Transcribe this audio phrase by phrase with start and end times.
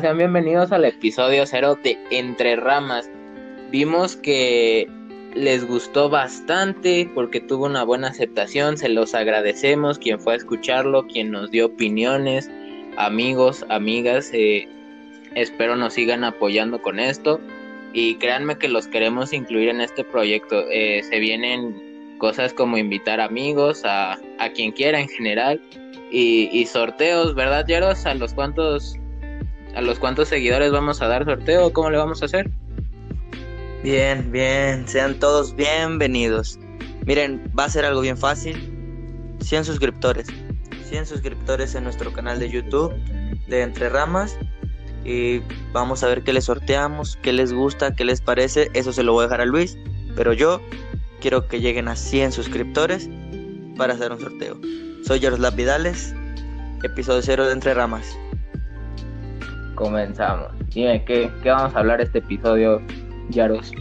[0.00, 3.10] Sean bienvenidos al episodio cero de Entre Ramas.
[3.70, 4.88] Vimos que
[5.34, 11.06] les gustó bastante porque tuvo una buena aceptación, se los agradecemos, quien fue a escucharlo,
[11.06, 12.50] quien nos dio opiniones,
[12.96, 14.66] amigos, amigas, eh,
[15.34, 17.38] espero nos sigan apoyando con esto
[17.92, 20.64] y créanme que los queremos incluir en este proyecto.
[20.70, 25.60] Eh, se vienen cosas como invitar amigos, a, a quien quiera en general
[26.10, 28.06] y, y sorteos, ¿verdad, Yaros?
[28.06, 28.96] ¿A los cuantos
[29.74, 31.72] a los cuantos seguidores vamos a dar sorteo?
[31.72, 32.50] ¿Cómo le vamos a hacer?
[33.82, 36.58] Bien, bien, sean todos bienvenidos.
[37.04, 39.36] Miren, va a ser algo bien fácil.
[39.40, 40.28] 100 suscriptores.
[40.88, 42.94] 100 suscriptores en nuestro canal de YouTube
[43.48, 44.36] de Entre Ramas.
[45.04, 45.40] Y
[45.72, 48.70] vamos a ver qué les sorteamos, qué les gusta, qué les parece.
[48.74, 49.76] Eso se lo voy a dejar a Luis.
[50.14, 50.60] Pero yo
[51.20, 53.08] quiero que lleguen a 100 suscriptores
[53.76, 54.60] para hacer un sorteo.
[55.04, 56.14] Soy Yaroslav Vidales,
[56.84, 58.16] episodio 0 de Entre Ramas.
[59.74, 60.48] Comenzamos.
[60.68, 62.80] Dime, ¿qué, ¿qué vamos a hablar este episodio,
[63.30, 63.72] Yaros?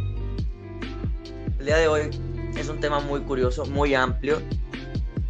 [1.59, 2.01] El día de hoy
[2.57, 4.41] es un tema muy curioso, muy amplio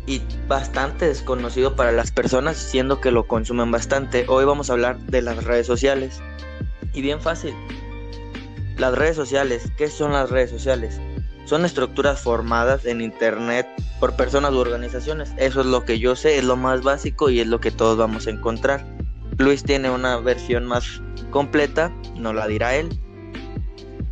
[0.06, 4.26] y bastante desconocido para las personas, siendo que lo consumen bastante.
[4.28, 6.22] Hoy vamos a hablar de las redes sociales.
[6.94, 7.54] Y bien fácil.
[8.78, 11.00] Las redes sociales, ¿qué son las redes sociales?
[11.46, 13.68] Son estructuras formadas en Internet
[14.00, 15.32] por personas u organizaciones.
[15.38, 17.98] Eso es lo que yo sé, es lo más básico y es lo que todos
[17.98, 18.86] vamos a encontrar.
[19.38, 21.02] Luis tiene una versión más
[21.32, 22.90] completa, no la dirá él.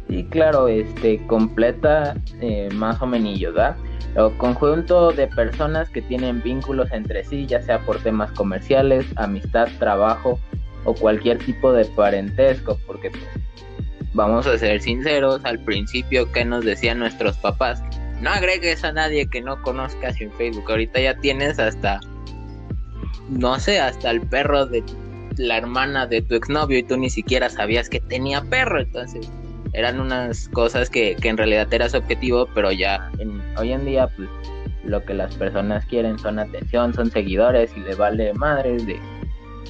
[0.10, 3.76] Sí, claro, este, completa eh, más o menos, ¿verdad?
[4.16, 9.68] O conjunto de personas que tienen vínculos entre sí, ya sea por temas comerciales, amistad,
[9.78, 10.40] trabajo
[10.86, 13.24] o cualquier tipo de parentesco, porque pues,
[14.14, 17.84] vamos a ser sinceros, al principio que nos decían nuestros papás,
[18.22, 22.00] no agregues a nadie que no conozcas en Facebook, ahorita ya tienes hasta,
[23.30, 24.84] no sé, hasta el perro de
[25.40, 29.32] la hermana de tu exnovio y tú ni siquiera sabías que tenía perro, entonces
[29.72, 33.86] eran unas cosas que, que en realidad era su objetivo, pero ya en, hoy en
[33.86, 34.28] día pues
[34.84, 39.00] lo que las personas quieren son atención, son seguidores y le vale madres de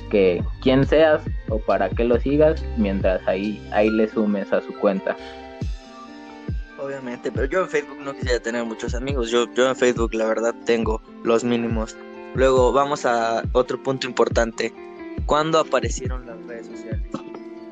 [0.09, 4.73] que quién seas o para qué lo sigas mientras ahí, ahí le sumes a su
[4.73, 5.15] cuenta.
[6.79, 10.25] Obviamente, pero yo en Facebook no quisiera tener muchos amigos, yo, yo en Facebook la
[10.25, 11.95] verdad tengo los mínimos.
[12.33, 14.73] Luego vamos a otro punto importante,
[15.29, 17.07] ¿cuándo aparecieron las redes sociales?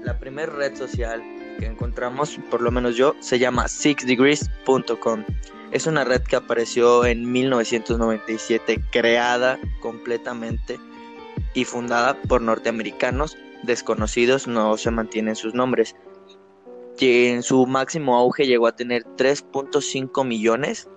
[0.03, 1.23] La primera red social
[1.59, 5.25] que encontramos, por lo menos yo, se llama sixdegrees.com.
[5.71, 10.79] Es una red que apareció en 1997, creada completamente
[11.55, 15.95] y fundada por norteamericanos desconocidos, no se mantienen sus nombres.
[16.95, 20.87] Que en su máximo auge llegó a tener 3.5 millones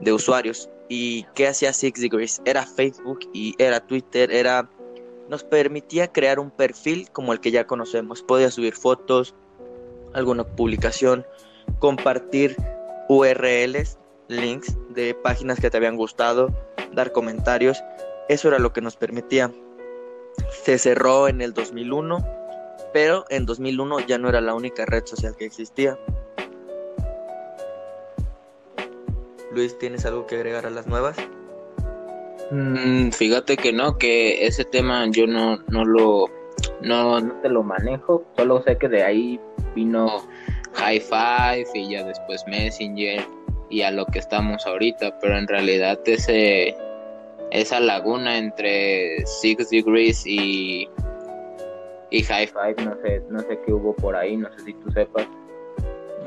[0.00, 0.68] de usuarios.
[0.88, 2.42] ¿Y qué hacía Six Degrees?
[2.44, 4.68] Era Facebook y era Twitter, era
[5.30, 8.20] nos permitía crear un perfil como el que ya conocemos.
[8.20, 9.36] Podía subir fotos,
[10.12, 11.24] alguna publicación,
[11.78, 12.56] compartir
[13.08, 13.96] URLs,
[14.26, 16.52] links de páginas que te habían gustado,
[16.92, 17.80] dar comentarios.
[18.28, 19.52] Eso era lo que nos permitía.
[20.64, 22.26] Se cerró en el 2001,
[22.92, 25.96] pero en 2001 ya no era la única red social que existía.
[29.52, 31.16] Luis, ¿tienes algo que agregar a las nuevas?
[32.50, 36.26] Mm, fíjate que no, que ese tema yo no, no lo
[36.82, 39.40] no, no te lo manejo, solo sé que de ahí
[39.74, 40.22] vino
[40.74, 43.24] High Five y ya después Messenger
[43.68, 46.74] y a lo que estamos ahorita, pero en realidad ese
[47.52, 50.88] esa laguna entre Six Degrees y
[52.10, 54.90] y High Five, no sé, no sé qué hubo por ahí, no sé si tú
[54.90, 55.26] sepas.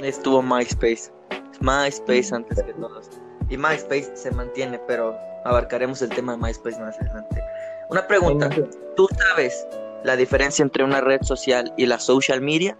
[0.01, 1.11] Estuvo MySpace.
[1.59, 3.09] MySpace antes que todos.
[3.49, 7.43] Y MySpace se mantiene, pero abarcaremos el tema de MySpace más adelante.
[7.89, 8.49] Una pregunta,
[8.95, 9.67] ¿tú sabes
[10.03, 12.77] la diferencia entre una red social y la social media?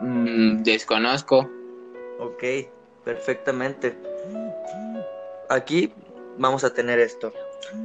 [0.00, 1.48] Mm, desconozco.
[2.18, 2.42] Ok,
[3.04, 3.96] perfectamente.
[5.48, 5.92] Aquí
[6.38, 7.32] vamos a tener esto.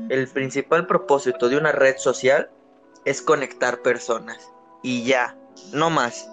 [0.09, 2.49] El principal propósito de una red social
[3.05, 4.51] es conectar personas.
[4.83, 5.37] Y ya,
[5.73, 6.29] no más.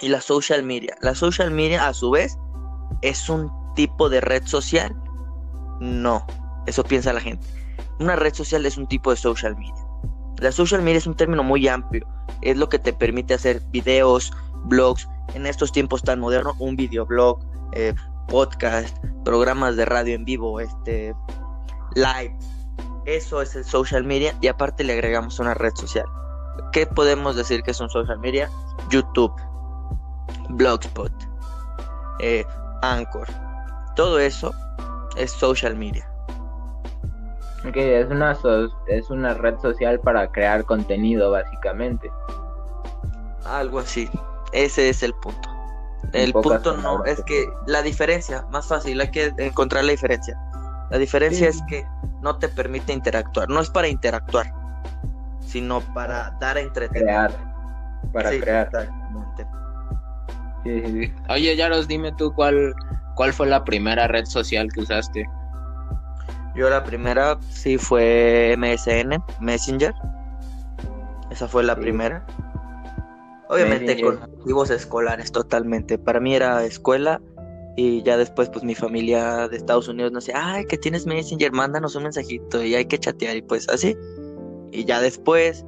[0.00, 0.96] Y la social media.
[1.00, 2.36] La social media a su vez
[3.02, 4.94] es un tipo de red social.
[5.80, 6.26] No,
[6.66, 7.46] eso piensa la gente.
[8.00, 9.74] Una red social es un tipo de social media.
[10.38, 12.06] La social media es un término muy amplio.
[12.42, 14.32] Es lo que te permite hacer videos,
[14.64, 15.08] blogs.
[15.34, 17.40] En estos tiempos tan modernos, un videoblog,
[17.72, 17.94] eh,
[18.28, 21.14] podcast, programas de radio en vivo, este,
[21.94, 22.36] live.
[23.06, 26.06] Eso es el social media y aparte le agregamos una red social.
[26.72, 28.50] ¿Qué podemos decir que es un social media?
[28.90, 29.32] YouTube,
[30.50, 31.12] Blogspot,
[32.20, 32.44] eh,
[32.82, 33.26] Anchor.
[33.96, 34.52] Todo eso
[35.18, 36.08] es social media.
[37.72, 38.36] Que es una
[38.86, 42.10] es una red social para crear contenido básicamente.
[43.44, 44.08] Algo así.
[44.52, 45.48] Ese es el punto.
[46.12, 50.38] El punto no es que la diferencia, más fácil, hay que encontrar la diferencia.
[50.90, 51.86] La diferencia es que
[52.22, 54.52] no te permite interactuar, no es para interactuar,
[55.40, 57.30] sino para dar a entretener.
[58.12, 58.70] para crear.
[61.28, 62.74] Oye, Yaros, dime tú cuál,
[63.18, 65.28] cuál fue la primera red social que usaste.
[66.54, 69.92] Yo la primera sí fue MSN, Messenger.
[71.28, 72.24] Esa fue la primera.
[73.48, 75.98] Obviamente con motivos escolares totalmente.
[75.98, 77.20] Para mí era escuela
[77.76, 81.50] y ya después pues mi familia de Estados Unidos no sé, ay, que tienes Messenger,
[81.50, 83.96] mándanos un mensajito y hay que chatear y pues así.
[84.70, 85.64] Y ya después,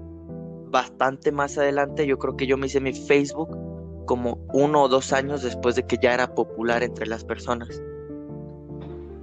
[0.68, 3.48] bastante más adelante, yo creo que yo me hice mi Facebook
[4.10, 7.80] como uno o dos años después de que ya era popular entre las personas.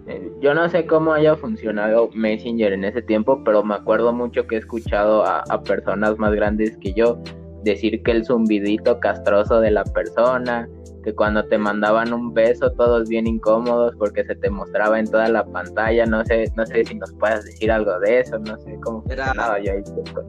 [0.08, 4.48] Eh, yo no sé cómo haya funcionado Messenger en ese tiempo, pero me acuerdo mucho
[4.48, 7.22] que he escuchado a, a personas más grandes que yo
[7.68, 10.68] decir que el zumbidito castroso de la persona,
[11.08, 15.30] que cuando te mandaban un beso todos bien incómodos porque se te mostraba en toda
[15.30, 18.78] la pantalla, no sé, no sé si nos puedes decir algo de eso, no sé
[18.84, 19.34] cómo era,
[19.64, 19.72] yo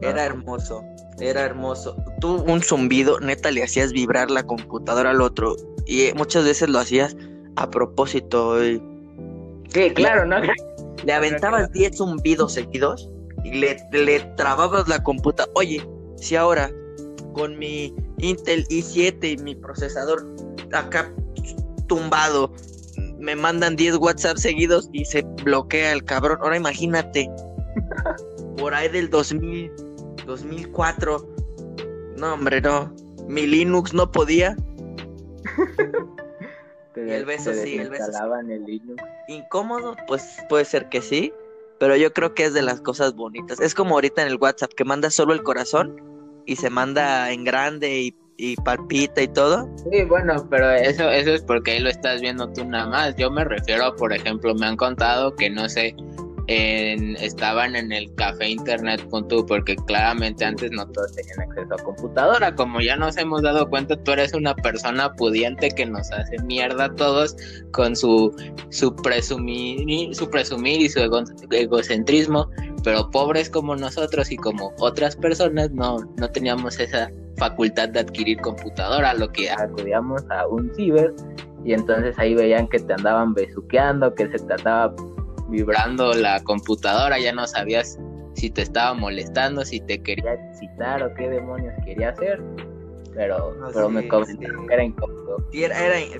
[0.01, 0.81] Era hermoso,
[1.19, 1.97] era hermoso.
[2.21, 6.79] Tú un zumbido, neta le hacías vibrar la computadora al otro y muchas veces lo
[6.79, 7.17] hacías
[7.57, 8.63] a propósito.
[8.63, 8.81] Y...
[9.67, 10.37] Sí, claro, ¿no?
[11.03, 13.09] Le aventabas 10 zumbidos seguidos
[13.43, 15.51] y le, le trababas la computadora.
[15.55, 16.71] Oye, si ahora
[17.33, 20.27] con mi Intel i7 y mi procesador
[20.73, 21.11] acá
[21.87, 22.53] tumbado.
[23.17, 26.39] Me mandan 10 WhatsApp seguidos y se bloquea el cabrón.
[26.41, 27.29] Ahora imagínate,
[28.57, 29.71] por ahí del 2000,
[30.25, 31.27] 2004.
[32.17, 32.93] No, hombre, no.
[33.27, 34.55] Mi Linux no podía.
[36.95, 38.11] y el beso sí, el beso.
[38.47, 39.03] El Linux.
[39.27, 41.33] Incómodo, pues puede ser que sí.
[41.79, 43.61] Pero yo creo que es de las cosas bonitas.
[43.61, 46.08] Es como ahorita en el WhatsApp que manda solo el corazón
[46.49, 49.69] y se manda en grande y, y, palpita y todo.
[49.91, 53.15] Sí, bueno, pero eso, eso es porque ahí lo estás viendo tú nada más.
[53.17, 55.95] Yo me refiero, por ejemplo, me han contado que no sé,
[56.49, 62.55] estaban en el café internet.tu porque claramente antes no todos tenían acceso a computadora.
[62.55, 66.85] Como ya nos hemos dado cuenta, tú eres una persona pudiente que nos hace mierda
[66.85, 67.35] a todos
[67.71, 68.35] con su,
[68.69, 70.99] su, presumir, su presumir y su
[71.51, 72.49] egocentrismo,
[72.83, 78.39] pero pobres como nosotros y como otras personas no, no teníamos esa facultad de adquirir
[78.41, 81.13] computadora, lo que acudíamos a un ciber
[81.63, 84.95] y entonces ahí veían que te andaban besuqueando, que se te andaba
[85.49, 87.99] vibrando la computadora, ya no sabías
[88.35, 92.41] si te estaba molestando, si te quería citar o qué demonios quería hacer.
[93.13, 95.43] Pero, pero me comentaron que era incómodo.
[95.51, 95.75] Si, era,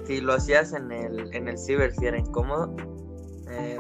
[0.06, 2.76] si lo hacías en el, en el ciber, si era incómodo.
[3.50, 3.78] Eh,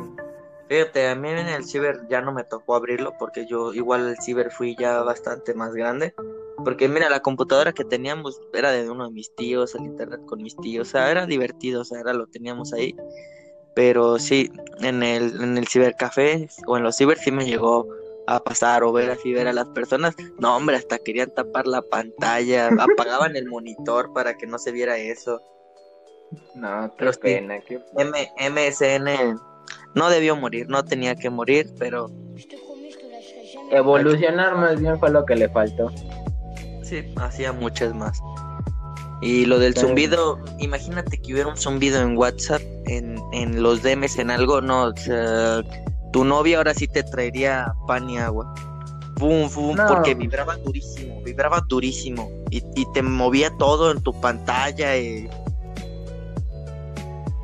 [0.68, 4.18] fíjate, a mí en el ciber ya no me tocó abrirlo porque yo igual el
[4.19, 6.13] ciber fui ya bastante más grande.
[6.63, 10.42] Porque mira, la computadora que teníamos era de uno de mis tíos, el internet con
[10.42, 12.96] mis tíos, o sea, era divertido, o sea, era lo teníamos ahí.
[13.79, 17.87] Pero sí, en el, en el cibercafé o en los ciber sí me llegó
[18.27, 20.17] a pasar o ver así ver a las personas.
[20.37, 24.97] No, hombre, hasta querían tapar la pantalla, apagaban el monitor para que no se viera
[24.97, 25.41] eso.
[26.55, 27.63] No, qué pena,
[27.95, 29.39] MSN
[29.95, 32.12] no debió morir, no tenía que morir, pero
[33.71, 35.89] evolucionar más bien fue lo que le faltó.
[36.83, 38.21] Sí, hacía muchas más.
[39.21, 44.17] Y lo del zumbido, imagínate que hubiera un zumbido en WhatsApp, en, en los DMs,
[44.17, 45.62] en algo, no, o sea,
[46.12, 48.53] tu novia ahora sí te traería pan y agua.
[49.17, 52.31] Bum, bum, porque vibraba durísimo, vibraba durísimo.
[52.50, 54.98] Y, y, te movía todo en tu pantalla.
[54.98, 55.29] Y...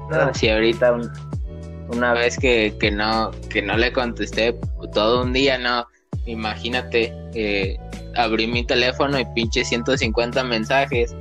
[0.09, 0.97] No, si ahorita
[1.89, 4.57] una vez que, que, no, que no le contesté
[4.93, 5.85] todo un día, no,
[6.25, 7.77] imagínate, eh,
[8.15, 11.13] abrí mi teléfono y pinche 150 mensajes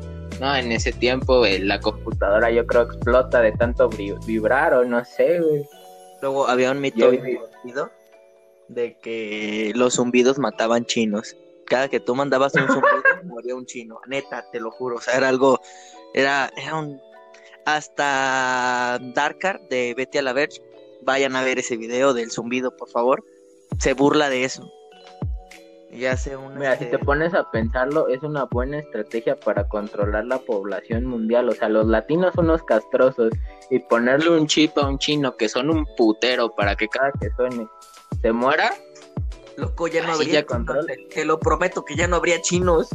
[0.45, 5.03] no, en ese tiempo eh, la computadora yo creo explota de tanto vibrar o no
[5.03, 5.65] sé, güey.
[6.21, 7.11] Luego había un mito
[8.69, 11.35] de que los zumbidos mataban chinos.
[11.65, 14.01] Cada que tú mandabas un zumbido moría un chino.
[14.07, 14.97] Neta, te lo juro.
[14.97, 15.61] O sea, era algo.
[16.13, 17.01] Era, era un.
[17.65, 20.61] Hasta Darkar de Betty a la Verge.
[21.01, 23.25] Vayan a ver ese video del zumbido, por favor.
[23.79, 24.71] Se burla de eso.
[25.97, 26.59] Ya sé un.
[26.59, 31.07] Mira, si te este, pones a pensarlo, es una buena estrategia para controlar la población
[31.07, 31.49] mundial.
[31.49, 33.33] O sea, los latinos son unos castrosos
[33.71, 37.31] y ponerle un chip a un chino que son un putero para que cada que
[37.37, 37.69] suene
[38.21, 38.75] se muera.
[39.57, 40.87] Loco, ya no habría control.
[41.11, 42.89] Te, lo prometo que ya no habría chinos.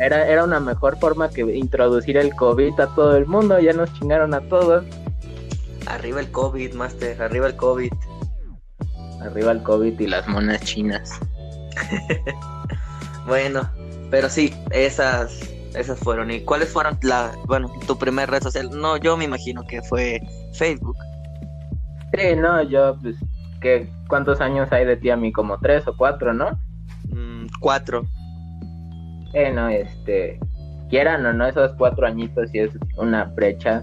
[0.00, 3.60] Era, era una mejor forma que introducir el COVID a todo el mundo.
[3.60, 4.84] Ya nos chingaron a todos.
[5.86, 7.92] Arriba el COVID, Master, arriba el COVID.
[9.20, 11.20] Arriba el COVID y las monas chinas.
[13.26, 13.68] bueno,
[14.10, 16.30] pero sí, esas esas fueron.
[16.30, 18.70] ¿Y cuáles fueron la, bueno, tu primer red social?
[18.70, 20.20] No, yo me imagino que fue
[20.52, 20.96] Facebook.
[22.16, 23.16] Sí, no, yo pues
[23.60, 25.32] que ¿cuántos años hay de ti a mí?
[25.32, 26.50] Como tres o cuatro, ¿no?
[27.08, 28.04] Mm, cuatro.
[29.32, 30.38] Eh, no, este,
[30.90, 33.82] quieran o no, esos cuatro añitos sí es una brecha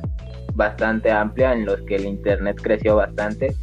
[0.54, 3.56] bastante amplia en los que el internet creció bastante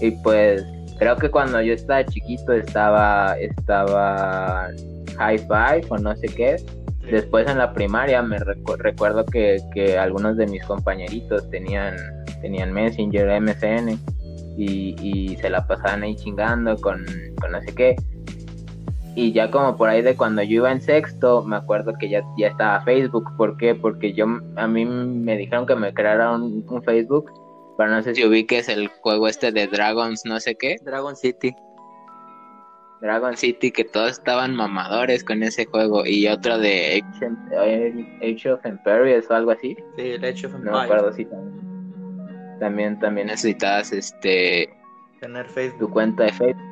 [0.00, 0.64] y pues
[1.00, 4.68] creo que cuando yo estaba chiquito estaba estaba
[5.18, 6.56] high five o no sé qué
[7.10, 11.96] después en la primaria me recuerdo que, que, algunos de mis compañeritos tenían
[12.42, 13.98] tenían Messenger MSN
[14.56, 17.04] y, y se la pasaban ahí chingando con,
[17.40, 17.96] con no sé qué
[19.14, 22.22] y ya como por ahí de cuando yo iba en sexto, me acuerdo que ya,
[22.38, 23.28] ya estaba Facebook.
[23.36, 23.74] ¿Por qué?
[23.74, 24.26] Porque yo
[24.56, 27.30] a mí me dijeron que me creara un, Facebook,
[27.80, 30.76] pero no sé si ubiques el juego este de Dragons, no sé qué.
[30.84, 31.56] Dragon City.
[33.00, 36.04] Dragon City, que todos estaban mamadores con ese juego.
[36.04, 37.02] Y otro de
[38.20, 39.78] Age of Empires o algo así.
[39.96, 40.64] Sí, el Age of Empires.
[40.64, 42.58] No me acuerdo si también.
[42.60, 44.68] También, también necesitabas este...
[45.18, 45.78] Tener Facebook.
[45.78, 46.70] Tu cuenta de Facebook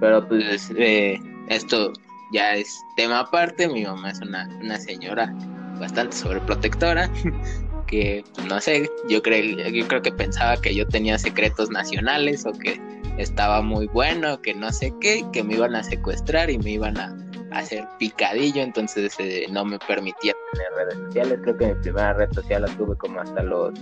[0.00, 1.92] pero pues eh, esto
[2.32, 3.68] ya es tema aparte.
[3.68, 5.30] Mi mamá es una, una señora
[5.78, 7.10] bastante sobreprotectora.
[7.90, 12.52] que no sé, yo creo, yo creo que pensaba que yo tenía secretos nacionales o
[12.52, 12.80] que
[13.18, 16.96] estaba muy bueno, que no sé qué, que me iban a secuestrar y me iban
[16.96, 17.16] a,
[17.50, 21.38] hacer picadillo, entonces eh, no me permitía tener redes sociales.
[21.42, 23.74] Creo que mi primera red social la tuve como hasta los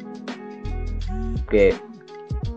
[1.50, 1.74] que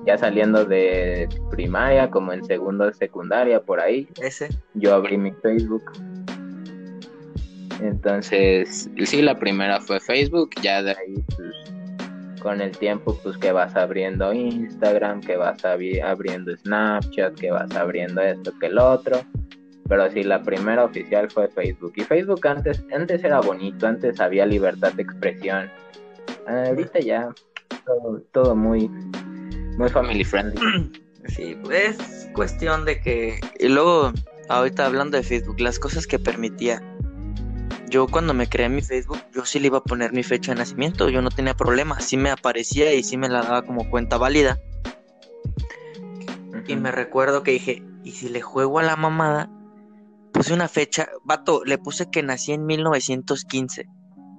[0.06, 4.08] ya saliendo de primaria, como en segundo de secundaria, por ahí.
[4.22, 4.48] Ese.
[4.74, 5.84] Yo abrí mi Facebook.
[7.82, 13.52] Entonces, sí, la primera fue Facebook, ya de ahí, pues, con el tiempo, pues que
[13.52, 19.22] vas abriendo Instagram, que vas abriendo Snapchat, que vas abriendo esto, que el otro.
[19.88, 21.94] Pero sí, la primera oficial fue Facebook.
[21.96, 25.70] Y Facebook antes, antes era bonito, antes había libertad de expresión.
[26.48, 27.30] Ahorita ya
[27.86, 28.90] todo, todo muy
[29.78, 30.92] muy family friendly.
[31.28, 33.40] Sí, es cuestión de que.
[33.60, 34.12] Y luego,
[34.50, 36.82] ahorita hablando de Facebook, las cosas que permitía.
[37.92, 40.60] Yo cuando me creé mi Facebook, yo sí le iba a poner mi fecha de
[40.60, 44.18] nacimiento, yo no tenía problema, sí me aparecía y sí me la daba como cuenta
[44.18, 44.58] válida.
[46.68, 49.52] Y me recuerdo que dije, ¿y si le juego a la mamada?
[50.32, 53.86] Puse una fecha, vato, le puse que nací en 1915.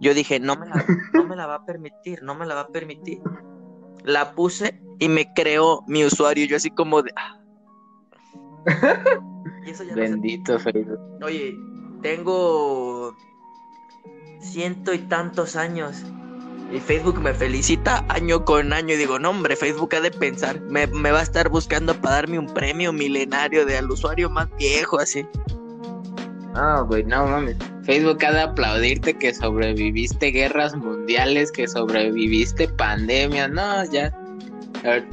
[0.00, 2.62] Yo dije, no me la, no me la va a permitir, no me la va
[2.62, 3.21] a permitir
[4.04, 6.47] la puse y me creó mi usuario.
[6.47, 7.12] Yo así como de...
[7.16, 7.38] Ah".
[9.94, 10.99] Bendito Facebook.
[11.23, 11.56] Oye,
[12.02, 13.14] tengo
[14.42, 16.02] ciento y tantos años.
[16.72, 18.94] Y Facebook me felicita año con año.
[18.94, 20.61] Y digo, no, hombre, Facebook ha de pensar.
[20.62, 24.49] Me, me va a estar buscando para darme un premio milenario de al usuario más
[24.56, 25.26] viejo, así.
[26.54, 27.56] Ah, güey, no mames.
[27.84, 34.16] Facebook ha de aplaudirte que sobreviviste guerras mundiales, que sobreviviste pandemias, no, ya.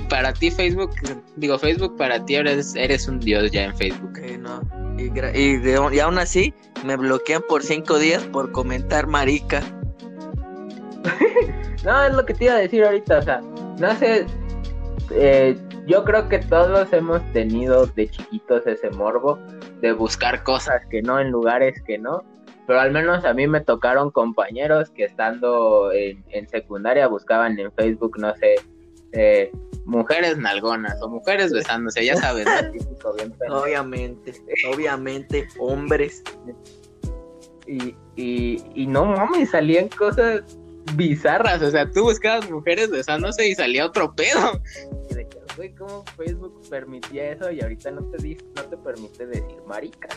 [0.09, 0.91] Para ti Facebook,
[1.35, 4.19] digo Facebook, para ti eres, eres un dios ya en Facebook.
[4.39, 4.78] no.
[4.99, 6.53] Y, y, aún así
[6.85, 9.61] me bloquean por cinco días por comentar marica.
[11.85, 13.41] no, es lo que te iba a decir ahorita, o sea,
[13.79, 14.25] no sé,
[15.11, 19.39] eh, yo creo que todos hemos tenido de chiquitos ese morbo
[19.81, 22.23] de buscar cosas que no en lugares que no.
[22.67, 28.19] Pero al menos a mí me tocaron compañeros que estando en, secundaria buscaban en Facebook,
[28.19, 28.55] no sé,
[29.13, 29.51] eh,
[29.89, 32.47] mujeres nalgonas o mujeres besándose, ya sabes,
[33.03, 34.33] obviamente,
[34.71, 36.23] obviamente, hombres.
[37.67, 40.41] Y, y, y no mames, salían cosas
[40.95, 44.59] bizarras, o sea, tú buscabas mujeres besándose y salía otro pedo
[45.59, 50.07] güey, ¿cómo Facebook permitía eso y ahorita no te, no te permite decir marica?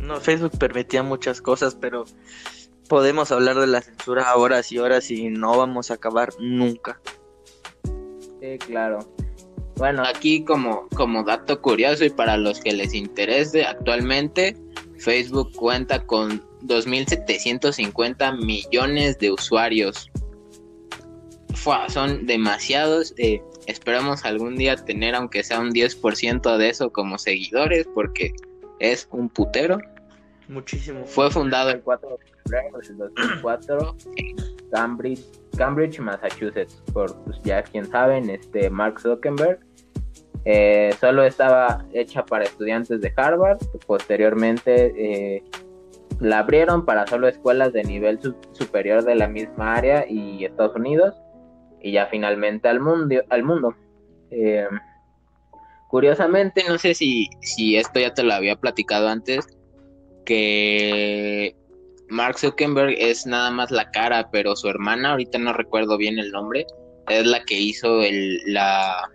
[0.00, 2.04] No, Facebook permitía muchas cosas, pero
[2.88, 7.00] podemos hablar de la censura horas y horas y no vamos a acabar nunca.
[8.46, 9.00] Sí, claro.
[9.76, 14.56] Bueno, aquí como, como dato curioso y para los que les interese, actualmente
[14.98, 20.10] Facebook cuenta con 2.750 millones de usuarios.
[21.88, 23.14] son demasiados.
[23.18, 28.32] Eh, Esperamos algún día tener aunque sea un 10% de eso como seguidores porque
[28.78, 29.78] es un putero.
[30.48, 31.04] Muchísimo.
[31.04, 34.36] Fue fundado el 4 de febrero del 2004 en
[34.70, 35.24] Cambridge,
[35.56, 39.60] Cambridge, Massachusetts, por pues, ya quien saben, este Mark Zuckerberg.
[40.44, 43.58] Eh, solo estaba hecha para estudiantes de Harvard.
[43.86, 45.42] Posteriormente eh,
[46.20, 48.20] la abrieron para solo escuelas de nivel
[48.52, 51.14] superior de la misma área y Estados Unidos
[51.82, 53.16] y ya finalmente al mundo.
[53.28, 53.74] Al mundo.
[54.30, 54.68] Eh,
[55.88, 59.46] Curiosamente, no sé si, si esto ya te lo había platicado antes,
[60.24, 61.54] que
[62.08, 66.30] Mark Zuckerberg es nada más la cara, pero su hermana, ahorita no recuerdo bien el
[66.30, 66.66] nombre,
[67.08, 69.08] es la que hizo el, la,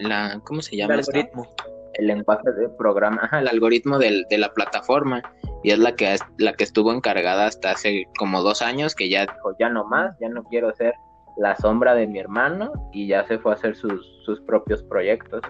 [0.00, 0.94] la ¿cómo se llama?
[0.94, 1.54] El algoritmo.
[1.94, 5.22] El lenguaje del programa, el algoritmo de la plataforma
[5.64, 9.22] y es la que la que estuvo encargada hasta hace como dos años que ya
[9.22, 10.94] dijo ya no más, ya no quiero ser
[11.38, 15.40] la sombra de mi hermano y ya se fue a hacer sus, sus propios proyectos.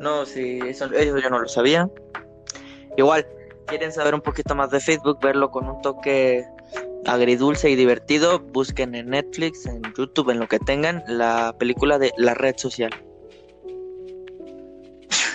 [0.00, 1.88] No, sí, eso, eso yo no lo sabía.
[2.96, 3.26] Igual,
[3.66, 6.44] quieren saber un poquito más de Facebook, verlo con un toque
[7.06, 12.12] agridulce y divertido, busquen en Netflix, en YouTube, en lo que tengan, la película de
[12.16, 12.92] La Red Social.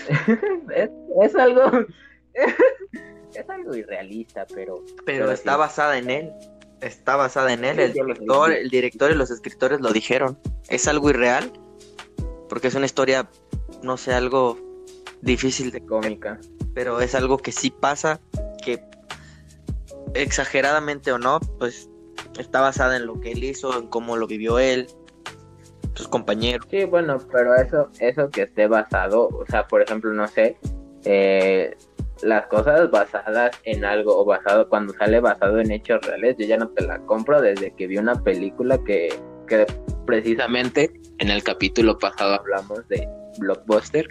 [1.22, 1.64] es, algo
[3.34, 6.32] es algo irrealista, pero pero, está basada en él.
[6.80, 7.80] Está basada en él.
[7.80, 10.38] El director, el director y los escritores lo dijeron.
[10.70, 11.52] Es algo irreal
[12.48, 13.30] porque es una historia,
[13.82, 14.58] no sé, algo
[15.22, 16.40] difícil de cómica,
[16.78, 18.22] pero es algo que sí pasa,
[18.64, 18.80] que
[20.14, 21.90] exageradamente o no, pues
[22.38, 24.86] está basada en lo que él hizo, en cómo lo vivió él,
[25.96, 26.68] sus compañeros.
[26.70, 30.56] Sí, bueno, pero eso, eso que esté basado, o sea, por ejemplo, no sé,
[31.04, 31.76] eh,
[32.22, 36.58] las cosas basadas en algo o basado cuando sale basado en hechos reales, yo ya
[36.58, 39.66] no te la compro desde que vi una película que, que
[40.06, 44.08] precisamente en el capítulo pasado hablamos de Blockbuster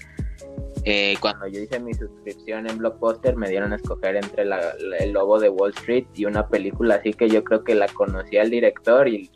[0.89, 5.41] eh, cuando yo hice mi suscripción en Blockbuster me dieron a escoger entre el lobo
[5.41, 9.09] de Wall Street y una película así que yo creo que la conocía el director
[9.09, 9.29] y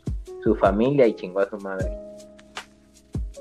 [0.45, 1.91] su familia y chingó a su madre.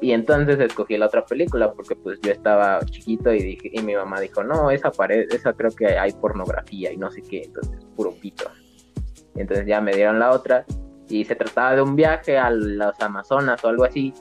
[0.00, 3.94] Y entonces escogí la otra película porque pues yo estaba chiquito y dije y mi
[3.94, 7.78] mamá dijo, "No, esa pared, esa creo que hay pornografía y no sé qué", entonces
[7.94, 8.50] puro pito.
[9.36, 10.66] entonces ya me dieron la otra
[11.08, 14.12] y se trataba de un viaje a los Amazonas o algo así.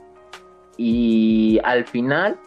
[0.78, 2.39] Y al final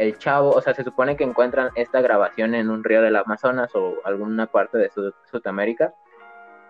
[0.00, 3.70] el chavo, o sea, se supone que encuentran esta grabación en un río del Amazonas
[3.74, 4.90] o alguna parte de
[5.30, 5.94] Sudamérica.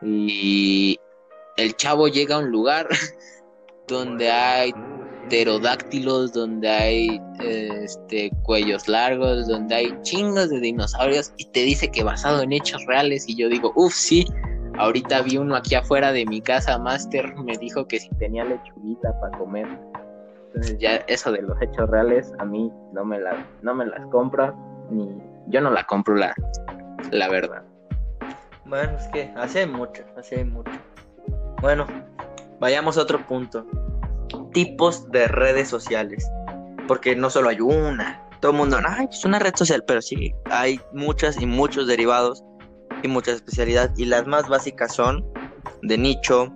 [0.03, 0.99] Y
[1.57, 2.89] el chavo llega a un lugar
[3.87, 4.75] donde hay
[5.29, 12.03] pterodáctilos, donde hay este, cuellos largos, donde hay chingos de dinosaurios y te dice que
[12.03, 13.29] basado en hechos reales.
[13.29, 14.27] Y yo digo, uff, sí,
[14.77, 19.21] ahorita vi uno aquí afuera de mi casa, Master, me dijo que si tenía lechuguita
[19.21, 19.69] para comer.
[20.55, 24.05] Entonces ya eso de los hechos reales a mí no me las no me las
[24.07, 24.53] compro
[24.91, 25.09] ni
[25.47, 26.35] yo no la compro la
[27.13, 27.63] la verdad.
[28.65, 30.71] Bueno, es que hace mucho, hace mucho.
[31.61, 31.87] Bueno,
[32.61, 33.67] vayamos a otro punto.
[34.53, 36.29] Tipos de redes sociales.
[36.87, 38.29] Porque no solo hay una.
[38.41, 42.45] Todo el mundo, ay, es una red social, pero sí, hay muchas y muchos derivados
[43.03, 43.99] y muchas especialidades.
[43.99, 45.25] Y las más básicas son
[45.83, 46.53] de nicho,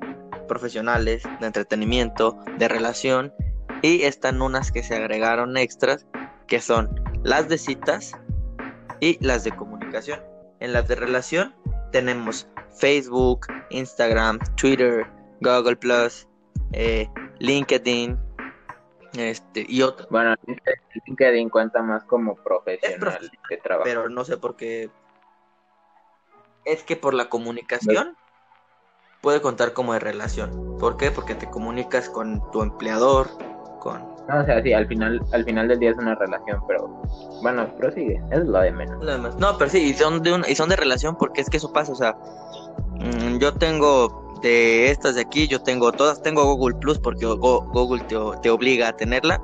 [0.48, 3.32] profesionales, de entretenimiento, de relación
[3.84, 6.06] y están unas que se agregaron extras,
[6.46, 6.88] que son
[7.22, 8.14] las de citas
[8.98, 10.22] y las de comunicación.
[10.60, 11.54] En las de relación
[11.92, 12.48] tenemos
[12.80, 15.06] Facebook, Instagram, Twitter,
[15.42, 16.26] Google Plus,
[16.72, 18.18] eh, LinkedIn,
[19.18, 20.06] este y otro.
[20.08, 20.34] Bueno,
[21.06, 23.84] LinkedIn cuenta más como profesional que trabajo.
[23.84, 24.88] Pero no sé por qué.
[26.64, 28.16] Es que por la comunicación
[29.20, 30.78] puede contar como de relación.
[30.78, 31.10] ¿Por qué?
[31.10, 33.28] Porque te comunicas con tu empleador,
[33.84, 36.88] no, o sea, sí, al final, al final del día es una relación, pero
[37.42, 39.36] bueno, prosigue, es lo de menos.
[39.36, 41.92] No, pero sí, y son de y son de relación porque es que eso pasa,
[41.92, 42.16] o sea,
[42.92, 48.02] mm, yo tengo de estas de aquí, yo tengo todas, tengo Google Plus porque Google
[48.42, 49.42] te, obliga a tenerla,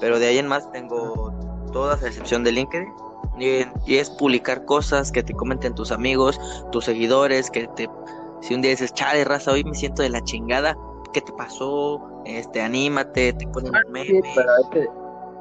[0.00, 1.32] pero de ahí en más tengo
[1.72, 2.92] todas a excepción de LinkedIn.
[3.38, 6.40] Y, y, es publicar cosas que te comenten tus amigos,
[6.72, 7.86] tus seguidores, que te
[8.40, 10.76] si un día dices, chale, raza, hoy me siento de la chingada,
[11.12, 12.22] ¿qué te pasó?
[12.24, 14.20] Este, anímate, te ponen un meme.
[14.34, 14.50] pero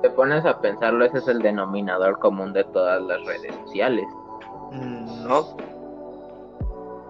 [0.01, 4.05] te pones a pensarlo, ese es el denominador común de todas las redes sociales.
[4.71, 5.57] Mm, no.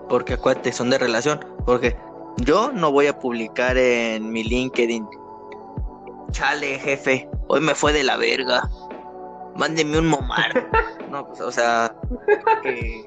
[0.08, 1.40] Porque acuérdate, son de relación.
[1.66, 1.98] Porque
[2.38, 5.08] yo no voy a publicar en mi LinkedIn.
[6.32, 8.70] Chale, jefe, hoy me fue de la verga.
[9.56, 10.52] Mándeme un momar.
[11.10, 11.96] no, pues, o sea,
[12.62, 13.06] que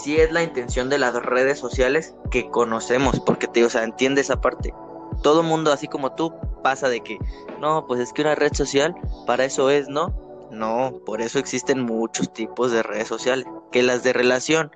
[0.00, 4.22] si es la intención de las redes sociales que conocemos, porque te, o sea, entiende
[4.22, 4.74] esa parte.
[5.22, 6.32] Todo mundo, así como tú,
[6.62, 7.18] pasa de que,
[7.60, 8.94] no, pues es que una red social,
[9.26, 10.14] para eso es, ¿no?
[10.50, 13.46] No, por eso existen muchos tipos de redes sociales.
[13.70, 14.70] Que las de relación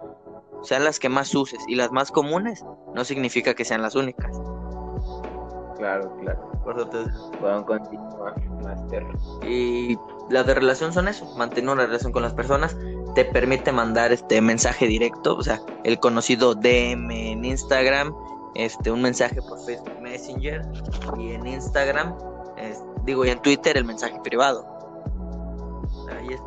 [0.63, 4.31] sean las que más uses y las más comunes, no significa que sean las únicas.
[5.79, 6.53] Claro, claro.
[6.63, 6.99] Por eso te...
[7.67, 9.07] continuar, Master.
[9.47, 9.99] Y
[10.31, 12.77] las de relación son eso, mantener una relación con las personas,
[13.14, 18.14] te permite mandar este mensaje directo, o sea, el conocido DM en Instagram,
[18.55, 20.62] este un mensaje por Facebook Messenger
[21.18, 22.14] y en Instagram
[23.05, 24.66] digo, y en Twitter el mensaje privado.
[26.11, 26.40] Ahí es.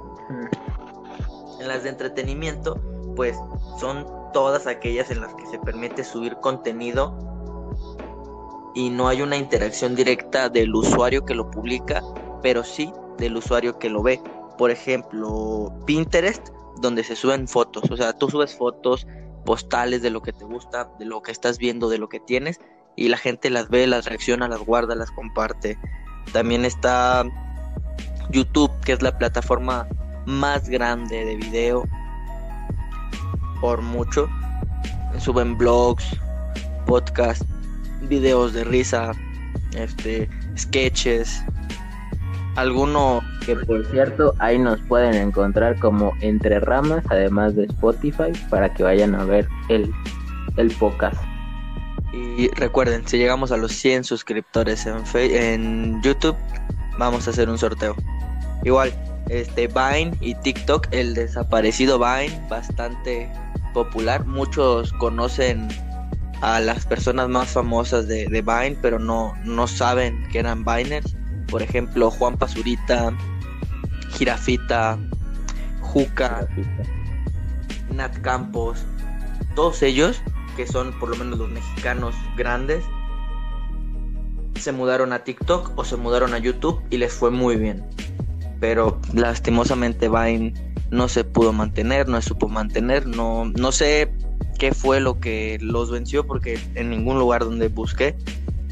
[1.60, 2.80] En las de entretenimiento,
[3.16, 3.38] pues
[3.80, 7.18] son todas aquellas en las que se permite subir contenido
[8.76, 12.04] y no hay una interacción directa del usuario que lo publica,
[12.44, 14.22] pero sí del usuario que lo ve.
[14.58, 16.50] Por ejemplo, Pinterest,
[16.82, 19.08] donde se suben fotos, o sea, tú subes fotos
[19.46, 22.60] postales de lo que te gusta, de lo que estás viendo, de lo que tienes,
[22.96, 25.78] y la gente las ve, las reacciona, las guarda, las comparte.
[26.34, 27.24] También está
[28.32, 29.88] YouTube, que es la plataforma
[30.26, 31.84] más grande de video
[33.62, 34.28] por mucho.
[35.20, 36.06] Suben blogs,
[36.86, 37.46] podcasts,
[38.02, 39.12] videos de risa,
[39.74, 41.42] este, sketches,
[42.58, 48.74] alguno que por cierto ahí nos pueden encontrar como entre ramas además de Spotify para
[48.74, 49.94] que vayan a ver el
[50.58, 51.22] el podcast.
[52.12, 56.36] Y recuerden si llegamos a los 100 suscriptores en en YouTube
[56.98, 57.96] vamos a hacer un sorteo.
[58.64, 58.92] Igual
[59.30, 63.32] este Vine y TikTok el desaparecido Vine bastante
[63.76, 64.26] popular.
[64.26, 65.68] Muchos conocen
[66.42, 71.16] a las personas más famosas de, de Vine pero no no saben que eran Viners
[71.50, 73.14] por ejemplo, Juan Pazurita,
[74.12, 74.98] Girafita,
[75.82, 76.48] Juca,
[77.94, 78.86] Nat Campos,
[79.56, 80.22] todos ellos,
[80.56, 82.84] que son por lo menos los mexicanos grandes,
[84.56, 87.86] se mudaron a TikTok o se mudaron a YouTube y les fue muy bien.
[88.60, 90.54] Pero lastimosamente Vine
[90.90, 94.12] no se pudo mantener, no se supo mantener, no, no sé
[94.58, 98.16] qué fue lo que los venció porque en ningún lugar donde busqué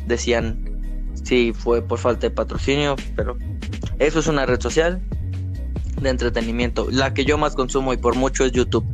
[0.07, 0.74] decían
[1.23, 3.38] sí fue por falta de patrocinio, pero
[3.99, 5.01] eso es una red social
[6.01, 6.88] de entretenimiento.
[6.91, 8.86] La que yo más consumo y por mucho es YouTube.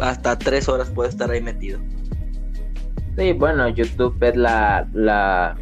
[0.00, 1.78] Hasta tres horas puede estar ahí metido.
[3.16, 5.56] Sí, bueno, YouTube es la, la,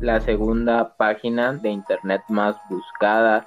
[0.00, 3.46] la segunda página de internet más buscada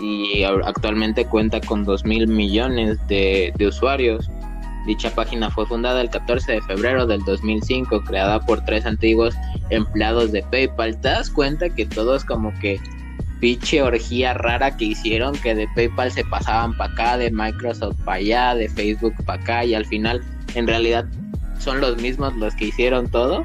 [0.00, 4.28] y actualmente cuenta con 2 mil millones de, de usuarios.
[4.86, 9.34] Dicha página fue fundada el 14 de febrero del 2005, creada por tres antiguos
[9.70, 11.00] empleados de PayPal.
[11.00, 12.78] ¿Te das cuenta que todos como que
[13.40, 18.18] pinche orgía rara que hicieron que de PayPal se pasaban para acá, de Microsoft para
[18.18, 20.22] allá, de Facebook para acá y al final
[20.54, 21.06] en realidad
[21.58, 23.44] son los mismos los que hicieron todo?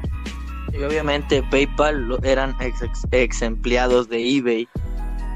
[0.72, 4.68] Y obviamente PayPal eran ex empleados de eBay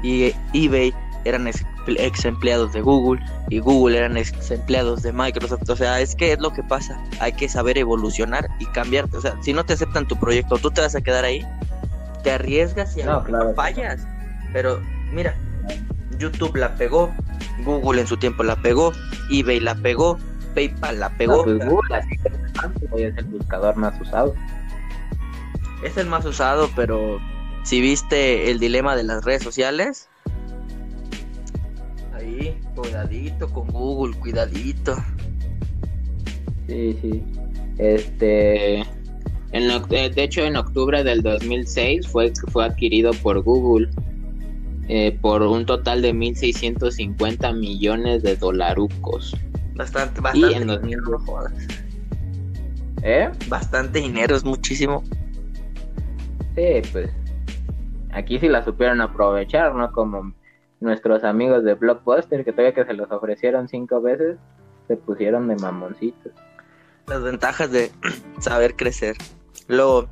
[0.03, 0.93] y eBay
[1.25, 5.69] eran ex empleados de Google y Google eran ex empleados de Microsoft.
[5.69, 7.03] O sea, es que es lo que pasa.
[7.19, 9.17] Hay que saber evolucionar y cambiarte.
[9.17, 11.45] O sea, si no te aceptan tu proyecto, tú te vas a quedar ahí.
[12.23, 13.23] Te arriesgas y no,
[13.55, 14.07] fallas.
[14.53, 14.79] Pero
[15.11, 15.35] mira,
[16.17, 17.13] YouTube la pegó,
[17.63, 18.93] Google en su tiempo la pegó,
[19.31, 20.17] eBay la pegó,
[20.53, 21.43] PayPal la pegó.
[21.43, 22.03] Pues Google
[22.97, 24.33] es el buscador más usado.
[25.83, 27.19] Es el más usado, pero
[27.63, 30.07] si viste el dilema de las redes sociales,
[32.75, 34.95] cuidadito con Google, cuidadito.
[36.67, 37.23] Sí, sí.
[37.77, 38.79] Este.
[39.51, 43.89] En, de hecho, en octubre del 2006 fue, fue adquirido por Google
[44.87, 49.35] eh, por un total de 1.650 millones de dolarucos.
[49.75, 50.51] Bastante, bastante.
[50.51, 50.99] Y en 2000...
[53.01, 53.29] ¿Eh?
[53.47, 55.03] Bastante dinero, es muchísimo.
[56.55, 57.09] Sí, pues.
[58.11, 59.91] Aquí sí la supieron aprovechar, ¿no?
[59.91, 60.33] Como
[60.85, 64.37] nuestros amigos de Blockbuster, que todavía que se los ofrecieron cinco veces,
[64.87, 66.31] se pusieron de mamoncitos.
[67.07, 67.91] Las ventajas de
[68.39, 69.15] saber crecer.
[69.67, 70.07] Luego,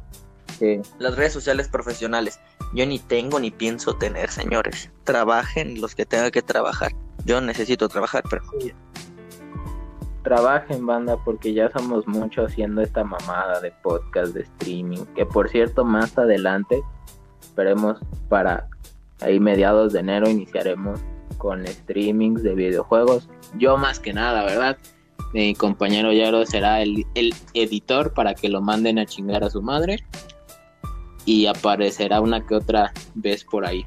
[1.00, 2.40] las redes sociales profesionales.
[2.74, 4.92] Yo ni tengo ni pienso tener, señores.
[5.04, 6.92] Trabajen los que tengan que trabajar.
[7.26, 8.44] Yo necesito trabajar, pero...
[10.24, 15.06] Trabajen, banda, porque ya somos muchos haciendo esta mamada de podcast, de streaming.
[15.16, 16.82] Que por cierto, más adelante,
[17.42, 18.70] esperemos para
[19.24, 21.00] ahí mediados de enero iniciaremos
[21.38, 23.30] con streamings de videojuegos.
[23.58, 24.78] Yo más que nada, ¿verdad?
[25.34, 29.62] Mi compañero Yaro será el, el editor para que lo manden a chingar a su
[29.62, 30.04] madre.
[31.26, 33.86] Y aparecerá una que otra vez por ahí.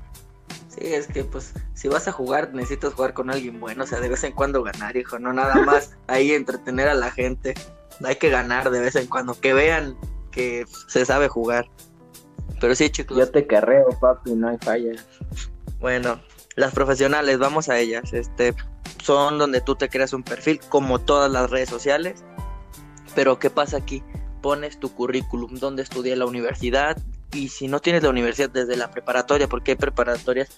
[0.69, 4.01] Sí, es que pues si vas a jugar necesitas jugar con alguien bueno, o sea,
[4.01, 7.55] de vez en cuando ganar, hijo, no nada más ahí entretener a la gente.
[8.05, 9.97] Hay que ganar de vez en cuando, que vean
[10.31, 11.67] que se sabe jugar.
[12.61, 13.17] Pero sí, chicos.
[13.17, 14.93] Yo te carreo, papi, no hay falla.
[15.79, 16.21] Bueno,
[16.57, 18.13] las profesionales, vamos a ellas.
[18.13, 18.55] Este,
[19.03, 22.25] son donde tú te creas un perfil, como todas las redes sociales.
[23.15, 24.03] Pero ¿qué pasa aquí?
[24.43, 26.97] Pones tu currículum, donde estudié la universidad,
[27.33, 30.49] y si no tienes la universidad desde la preparatoria, porque hay preparatorias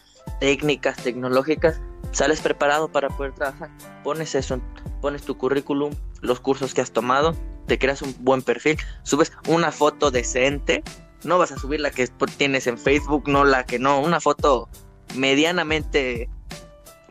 [0.41, 1.81] técnicas, tecnológicas,
[2.13, 3.71] sales preparado para poder trabajar.
[4.05, 4.61] Pones eso,
[5.01, 7.35] pones tu currículum, los cursos que has tomado,
[7.67, 10.83] te creas un buen perfil, subes una foto decente
[11.25, 14.01] No vas a subir la que tienes en Facebook, no la que no.
[14.01, 14.69] Una foto
[15.15, 16.29] medianamente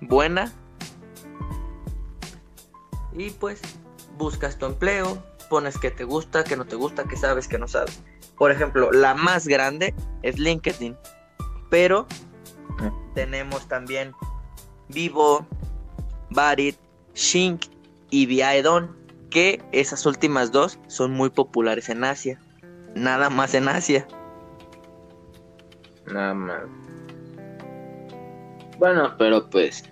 [0.02, 0.52] buena.
[3.14, 3.62] Y pues
[4.18, 7.68] buscas tu empleo, pones que te gusta, que no te gusta, que sabes, que no
[7.68, 8.02] sabes.
[8.38, 10.96] Por ejemplo, la más grande es LinkedIn.
[11.70, 12.08] Pero
[13.14, 14.14] tenemos también
[14.90, 15.46] Vivo,
[16.30, 16.78] Barit,
[17.14, 17.66] Shink
[18.10, 18.96] y Viaedon,
[19.30, 22.40] que esas últimas dos son muy populares en Asia.
[22.96, 24.08] Nada más en Asia.
[26.08, 26.64] Nada más.
[28.80, 29.84] Bueno, pero pues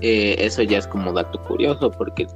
[0.00, 2.26] eh, eso ya es como dato curioso porque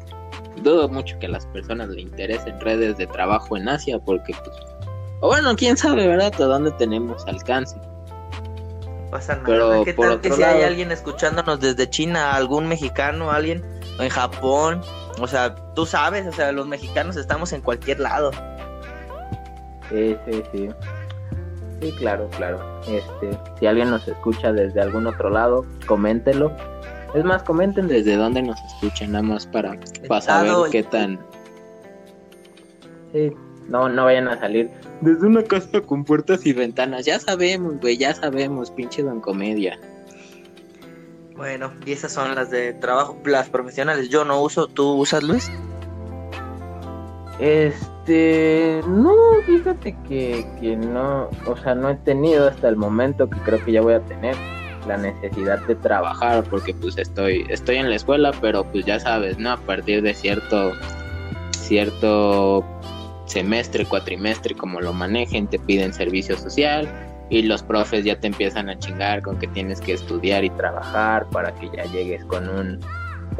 [0.62, 4.56] dudo mucho que a las personas le interesen redes de trabajo en Asia porque pues
[5.20, 6.32] o bueno, quién sabe, ¿verdad?
[6.40, 7.76] ¿A dónde tenemos alcance?
[9.10, 9.46] pasa nada.
[9.46, 13.64] Pero ¿Qué tal que si hay alguien escuchándonos desde China, algún mexicano, alguien
[13.98, 14.80] en Japón?
[15.20, 18.30] O sea, tú sabes, o sea, los mexicanos estamos en cualquier lado.
[19.90, 20.68] Sí, sí, sí.
[21.80, 22.60] Sí, claro, claro.
[22.82, 26.54] Este, si alguien nos escucha desde algún otro lado, coméntelo.
[27.14, 31.18] Es más, comenten desde dónde nos escuchan, nada más para, para saber qué tan.
[33.12, 33.32] Sí,
[33.68, 37.06] no, no vayan a salir desde una casa con puertas y ventanas.
[37.06, 39.78] Ya sabemos, güey, ya sabemos, pinche don comedia.
[41.36, 44.10] Bueno, y esas son las de trabajo, las profesionales.
[44.10, 45.50] Yo no uso, ¿tú usas, Luis?
[47.40, 49.14] Este, no,
[49.46, 53.72] fíjate que, que no, o sea, no he tenido hasta el momento que creo que
[53.72, 54.36] ya voy a tener
[54.86, 59.38] la necesidad de trabajar porque pues estoy estoy en la escuela, pero pues ya sabes,
[59.38, 59.52] ¿no?
[59.52, 60.72] A partir de cierto
[61.52, 62.64] cierto
[63.24, 66.88] semestre, cuatrimestre, como lo manejen, te piden servicio social
[67.30, 71.26] y los profes ya te empiezan a chingar con que tienes que estudiar y trabajar
[71.30, 72.80] para que ya llegues con un,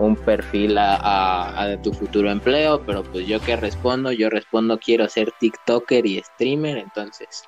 [0.01, 5.09] un perfil a, a, tu futuro empleo, pero pues yo que respondo, yo respondo quiero
[5.09, 7.45] ser TikToker y streamer, entonces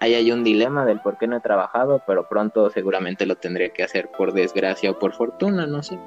[0.00, 3.72] ahí hay un dilema del por qué no he trabajado, pero pronto seguramente lo tendré
[3.72, 5.98] que hacer por desgracia o por fortuna, no sé.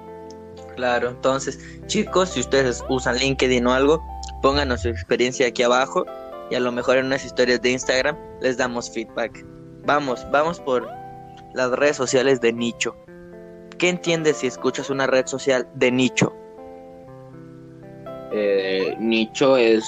[0.78, 4.02] Claro, entonces chicos, si ustedes usan LinkedIn o algo,
[4.42, 6.06] pónganos su experiencia aquí abajo
[6.50, 9.46] y a lo mejor en unas historias de Instagram les damos feedback.
[9.86, 10.88] Vamos, vamos por
[11.54, 12.96] las redes sociales de nicho.
[13.82, 16.32] ¿Qué entiendes si escuchas una red social de nicho?
[18.32, 19.84] Eh, nicho es,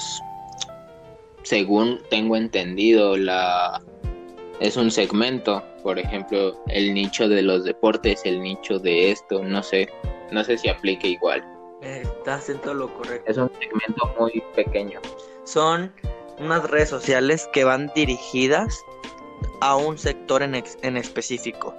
[1.44, 3.80] según tengo entendido, la
[4.60, 5.64] es un segmento.
[5.84, 9.88] Por ejemplo, el nicho de los deportes, el nicho de esto, no sé,
[10.32, 11.46] no sé si aplique igual.
[11.84, 13.30] Estás en todo lo correcto.
[13.30, 15.02] Es un segmento muy pequeño.
[15.44, 15.94] Son
[16.40, 18.76] unas redes sociales que van dirigidas
[19.62, 21.76] a un sector en, en específico.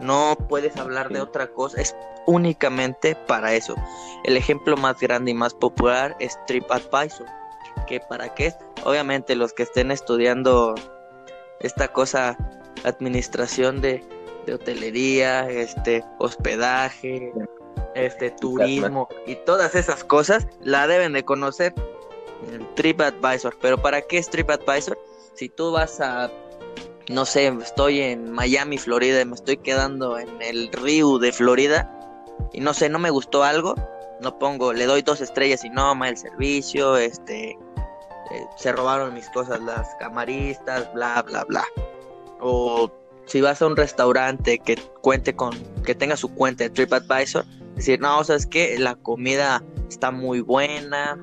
[0.00, 1.94] No puedes hablar de otra cosa, es
[2.26, 3.74] únicamente para eso.
[4.24, 7.26] El ejemplo más grande y más popular es TripAdvisor.
[7.86, 8.56] ¿Que para qué es?
[8.84, 10.74] Obviamente los que estén estudiando
[11.60, 12.36] esta cosa,
[12.84, 14.04] administración de,
[14.44, 17.32] de hotelería, este, hospedaje,
[17.94, 21.74] este turismo y todas esas cosas la deben de conocer
[22.74, 23.56] TripAdvisor.
[23.60, 24.98] Pero ¿para qué es TripAdvisor?
[25.34, 26.30] Si tú vas a
[27.08, 31.92] no sé, estoy en Miami, Florida me estoy quedando en el río de Florida
[32.52, 33.74] y no sé, no me gustó algo,
[34.20, 39.28] no pongo, le doy dos estrellas y no, mal servicio, este, eh, se robaron mis
[39.30, 41.64] cosas las camaristas, bla, bla, bla.
[42.40, 42.90] O
[43.26, 47.44] si vas a un restaurante que cuente con, que tenga su cuenta de TripAdvisor,
[47.76, 51.18] decir, no, sabes que la comida está muy buena,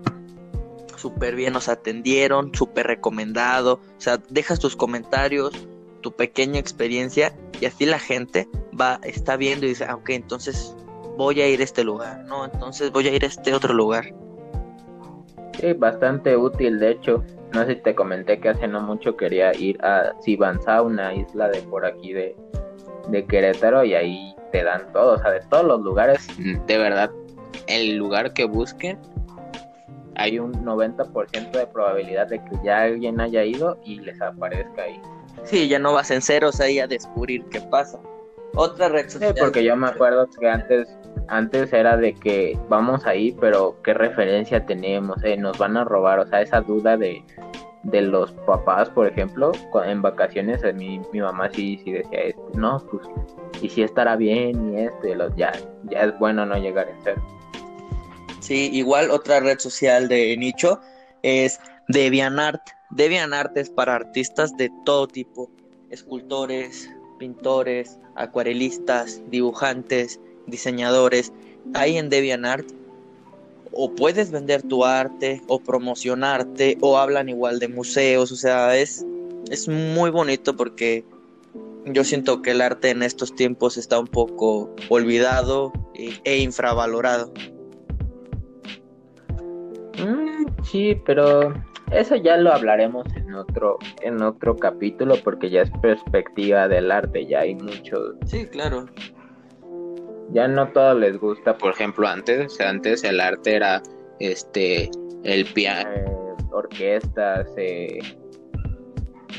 [0.95, 5.53] súper bien nos atendieron, súper recomendado, o sea, dejas tus comentarios,
[6.03, 8.47] tu pequeña experiencia y así la gente
[8.79, 10.75] va, está viendo y dice, ah, ok, entonces
[11.17, 14.13] voy a ir a este lugar, no, entonces voy a ir a este otro lugar.
[15.59, 19.55] Sí, bastante útil, de hecho, no sé si te comenté que hace no mucho quería
[19.55, 22.35] ir a Sibanza, una isla de por aquí de,
[23.09, 27.09] de Querétaro, y ahí te dan todo, o sea, de todos los lugares, de verdad,
[27.67, 28.99] el lugar que busquen,
[30.15, 34.99] hay un 90% de probabilidad de que ya alguien haya ido y les aparezca ahí.
[35.43, 37.99] Sí, ya no vas en ceros ahí a descubrir qué pasa.
[38.55, 39.33] Otra red social.
[39.33, 40.87] Sí, porque yo me acuerdo que antes,
[41.27, 46.19] antes era de que vamos ahí, pero qué referencia tenemos, eh, nos van a robar,
[46.19, 47.23] o sea, esa duda de,
[47.83, 49.51] de los papás, por ejemplo,
[49.85, 53.07] en vacaciones, a mí, mi mamá sí, sí decía, este, no, pues
[53.61, 55.51] y si estará bien y esto y los, ya,
[55.89, 57.15] ya es bueno no llegar en ser.
[58.39, 60.79] Sí, igual otra red social de nicho
[61.21, 62.61] es DeviantArt.
[62.95, 65.49] DeviantArt es para artistas de todo tipo,
[65.89, 71.33] escultores, pintores, acuarelistas, dibujantes, diseñadores.
[71.73, 72.69] Ahí en DeviantArt
[73.71, 79.03] o puedes vender tu arte o promocionarte o hablan igual de museos, o sea, es,
[79.49, 81.03] es muy bonito porque
[81.85, 87.33] yo siento que el arte en estos tiempos está un poco olvidado e, infravalorado.
[89.97, 91.53] Mm, sí, pero
[91.91, 97.25] eso ya lo hablaremos en otro en otro capítulo porque ya es perspectiva del arte,
[97.25, 98.15] ya hay mucho.
[98.25, 98.85] Sí, claro.
[100.31, 103.83] Ya no todo les gusta, por ejemplo, antes, antes el arte era
[104.19, 104.89] este
[105.23, 107.99] el piano, eh, orquestas, eh,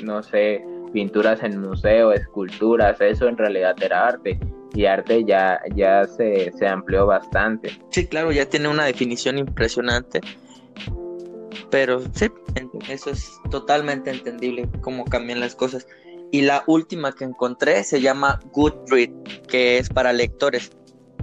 [0.02, 4.38] no sé, pinturas en museo, esculturas, eso en realidad era arte
[4.74, 7.70] y arte ya, ya se, se amplió bastante.
[7.90, 10.20] Sí, claro, ya tiene una definición impresionante.
[11.74, 12.30] Pero sí,
[12.88, 15.88] eso es totalmente entendible cómo cambian las cosas.
[16.30, 20.70] Y la última que encontré se llama Goodreads, que es para lectores.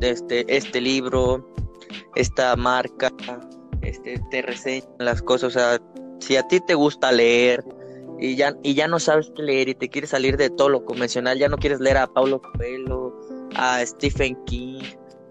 [0.02, 1.50] Este, este libro,
[2.16, 3.14] esta marca,
[3.82, 5.56] este, te reseñan las cosas.
[5.56, 5.82] O sea,
[6.20, 7.64] si a ti te gusta leer,
[8.20, 10.84] y ya, y ya no sabes qué leer y te quieres salir de todo lo
[10.84, 13.18] convencional, ya no quieres leer a Paulo Coelho,
[13.56, 14.84] a Stephen King,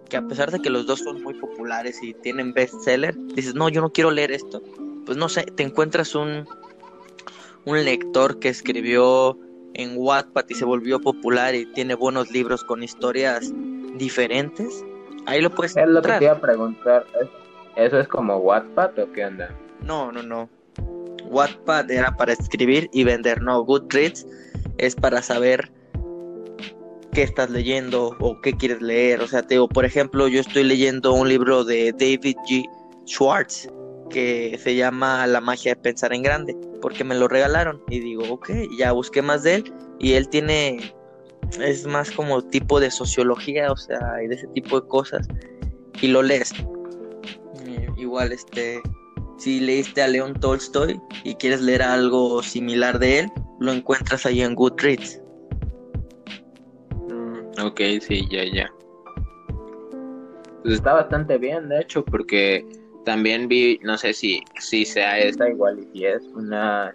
[0.08, 3.68] que a pesar de que los dos son muy populares y tienen bestseller, dices, no,
[3.68, 4.62] yo no quiero leer esto,
[5.10, 6.46] pues no sé, te encuentras un,
[7.64, 9.36] un lector que escribió
[9.74, 13.52] en Wattpad y se volvió popular y tiene buenos libros con historias
[13.96, 14.84] diferentes,
[15.26, 17.04] ahí lo puedes Es lo que te iba a preguntar,
[17.74, 19.52] ¿eso es como Wattpad o qué onda?
[19.82, 20.48] No, no, no.
[21.24, 24.24] Wattpad era para escribir y vender, no, Goodreads
[24.78, 25.72] es para saber
[27.12, 29.22] qué estás leyendo o qué quieres leer.
[29.22, 32.64] O sea, te digo, por ejemplo, yo estoy leyendo un libro de David G.
[33.06, 33.68] Schwartz
[34.10, 38.24] que se llama La magia de pensar en grande, porque me lo regalaron y digo,
[38.28, 40.92] ok, ya busqué más de él y él tiene,
[41.60, 45.26] es más como tipo de sociología, o sea, y de ese tipo de cosas
[46.02, 46.52] y lo lees.
[47.96, 48.80] Igual, este,
[49.36, 54.42] si leíste a León Tolstoy y quieres leer algo similar de él, lo encuentras ahí
[54.42, 55.20] en Goodreads.
[57.08, 58.72] Mm, ok, sí, ya, ya.
[60.62, 62.66] Pues está bastante bien, de hecho, porque
[63.04, 66.94] también vi, no sé si, si sea esta igual y si es una,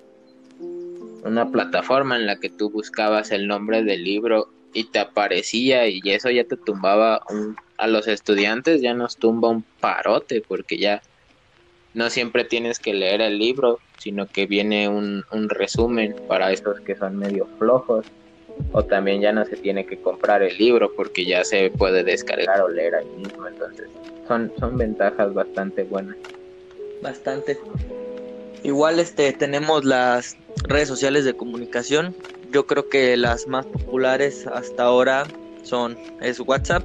[1.24, 6.02] una plataforma en la que tú buscabas el nombre del libro y te aparecía y
[6.06, 11.02] eso ya te tumbaba un, a los estudiantes ya nos tumba un parote porque ya
[11.96, 16.96] no siempre tienes que leer el libro, sino que viene un, resumen para esos que
[16.96, 18.06] son medio flojos.
[18.72, 22.62] O también ya no se tiene que comprar el libro porque ya se puede descargar
[22.62, 23.48] o leer ahí mismo.
[23.48, 23.88] Entonces
[24.28, 26.16] son, son ventajas bastante buenas.
[27.02, 27.58] Bastante.
[28.64, 30.38] Igual este tenemos las
[30.68, 32.16] redes sociales de comunicación.
[32.52, 35.26] Yo creo que las más populares hasta ahora
[35.64, 36.84] son es WhatsApp,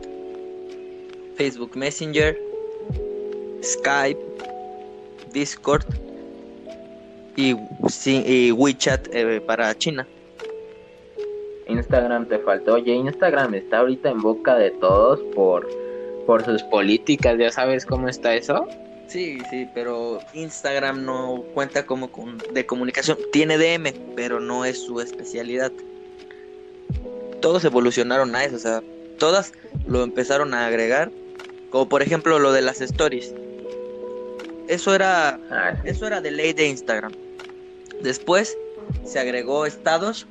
[1.37, 2.39] Facebook Messenger,
[3.63, 4.21] Skype,
[5.33, 5.85] Discord
[7.37, 7.57] y,
[8.05, 10.07] y WeChat eh, para China.
[11.71, 12.75] Instagram te faltó.
[12.75, 15.69] Oye, Instagram está ahorita en boca de todos por,
[16.27, 17.39] por sus políticas.
[17.39, 18.67] ¿Ya sabes cómo está eso?
[19.07, 23.19] Sí, sí, pero Instagram no cuenta como con, de comunicación.
[23.33, 25.73] Tiene DM, pero no es su especialidad.
[27.41, 28.83] Todos evolucionaron a eso, o sea,
[29.19, 29.53] todas
[29.87, 31.11] lo empezaron a agregar.
[31.71, 33.35] Como por ejemplo lo de las stories.
[34.69, 37.13] Eso era, ah, eso era de ley de Instagram.
[38.03, 38.57] Después
[39.05, 40.27] se agregó estados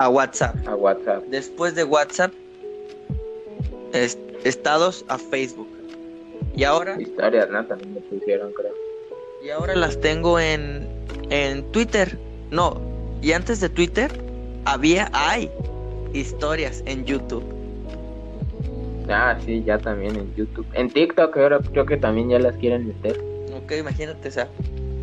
[0.00, 0.56] a WhatsApp.
[0.66, 1.24] A WhatsApp.
[1.28, 2.32] Después de WhatsApp,
[4.44, 5.68] estados a Facebook.
[6.56, 7.00] Y ahora.
[7.00, 7.64] Historias, ¿no?
[7.66, 8.72] También me pusieron, creo.
[9.44, 10.88] Y ahora las tengo en,
[11.28, 12.18] en Twitter.
[12.50, 12.80] No,
[13.20, 14.10] y antes de Twitter
[14.64, 15.50] había, hay
[16.14, 17.44] historias en YouTube.
[19.08, 20.66] Ah, sí, ya también en YouTube.
[20.72, 23.30] En TikTok ahora creo que también ya las quieren meter
[23.78, 24.48] imagínate, o sea,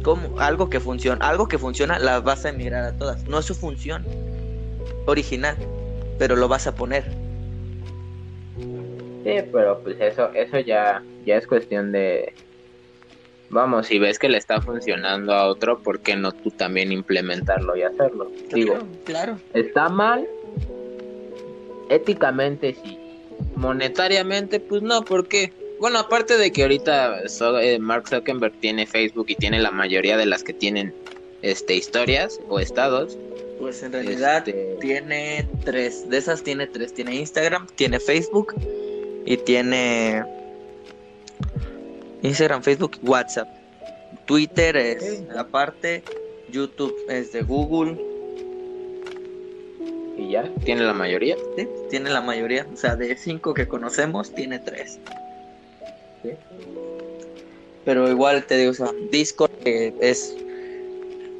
[0.03, 3.25] como algo que funciona, algo que funciona, la vas a emigrar a todas.
[3.27, 4.05] No es su función
[5.07, 5.57] original,
[6.19, 7.03] pero lo vas a poner.
[9.23, 12.33] Sí, pero pues eso, eso ya, ya es cuestión de
[13.49, 17.75] vamos, si ves que le está funcionando a otro, ¿por qué no tú también implementarlo
[17.75, 18.31] y hacerlo?
[18.53, 19.39] Digo, claro.
[19.53, 20.27] ¿Está mal?
[21.89, 22.97] Éticamente sí.
[23.55, 25.53] Monetariamente, pues no, ¿por qué?
[25.79, 27.21] Bueno, aparte de que ahorita
[27.61, 30.93] eh, Mark Zuckerberg tiene Facebook y tiene la mayoría de las que tienen
[31.43, 33.17] este historias o estados.
[33.59, 36.09] Pues en realidad este, tiene tres.
[36.09, 36.93] De esas tiene tres.
[36.93, 38.53] Tiene Instagram, tiene Facebook
[39.25, 40.23] y tiene
[42.21, 43.47] Instagram, Facebook, WhatsApp.
[44.25, 46.03] Twitter es aparte.
[46.49, 47.97] YouTube es de Google.
[50.17, 50.49] ¿Y ya?
[50.63, 51.35] ¿Tiene la mayoría?
[51.55, 52.65] Sí, tiene la mayoría.
[52.73, 54.99] O sea, de cinco que conocemos, tiene tres.
[57.85, 60.35] Pero igual te digo, o sea, Discord que es.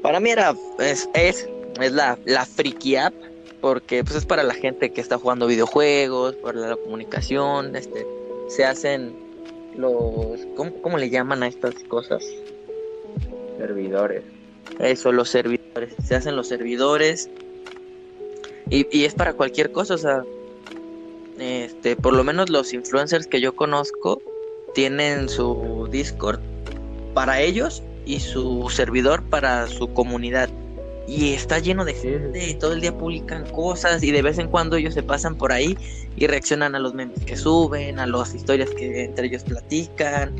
[0.02, 0.56] Para mí era.
[0.80, 1.48] Es, es,
[1.82, 3.14] es la, la friki app.
[3.62, 8.06] Porque pues es para la gente que está jugando videojuegos, para la comunicación, este,
[8.50, 9.16] se hacen
[9.76, 12.24] los ¿cómo, cómo le llaman a estas cosas?
[13.58, 14.24] Servidores.
[14.80, 15.96] Eso, los servidores.
[16.06, 17.30] Se hacen los servidores.
[18.70, 20.24] Y, y es para cualquier cosa, o sea,
[21.40, 24.22] este, por lo menos los influencers que yo conozco
[24.74, 26.40] tienen su Discord
[27.14, 30.50] para ellos y su servidor para su comunidad.
[31.08, 34.50] Y está lleno de gente y todo el día publican cosas y de vez en
[34.50, 35.78] cuando ellos se pasan por ahí
[36.18, 40.36] y reaccionan a los memes que suben, a las historias que entre ellos platican.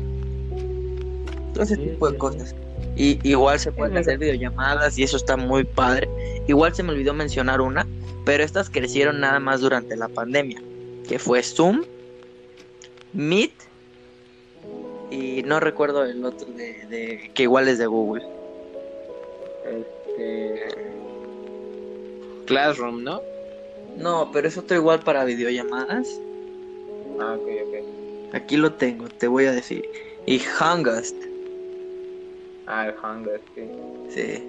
[1.54, 2.54] Todo ese tipo de cosas.
[2.96, 6.08] Y igual se pueden hacer videollamadas y eso está muy padre.
[6.46, 7.86] Igual se me olvidó mencionar una,
[8.26, 10.60] pero estas crecieron nada más durante la pandemia,
[11.08, 11.84] que fue Zoom,
[13.14, 13.52] Meet
[15.10, 18.24] y no recuerdo el otro de, de que igual es de Google.
[20.18, 20.88] Este.
[22.46, 23.20] Classroom, ¿no?
[23.96, 26.08] No, pero es otro igual para videollamadas.
[27.20, 28.34] Ah, ok, ok.
[28.34, 29.88] Aquí lo tengo, te voy a decir.
[30.26, 31.16] Y Hangast.
[32.66, 33.70] Ah, el Hunger, sí.
[34.10, 34.44] Sí.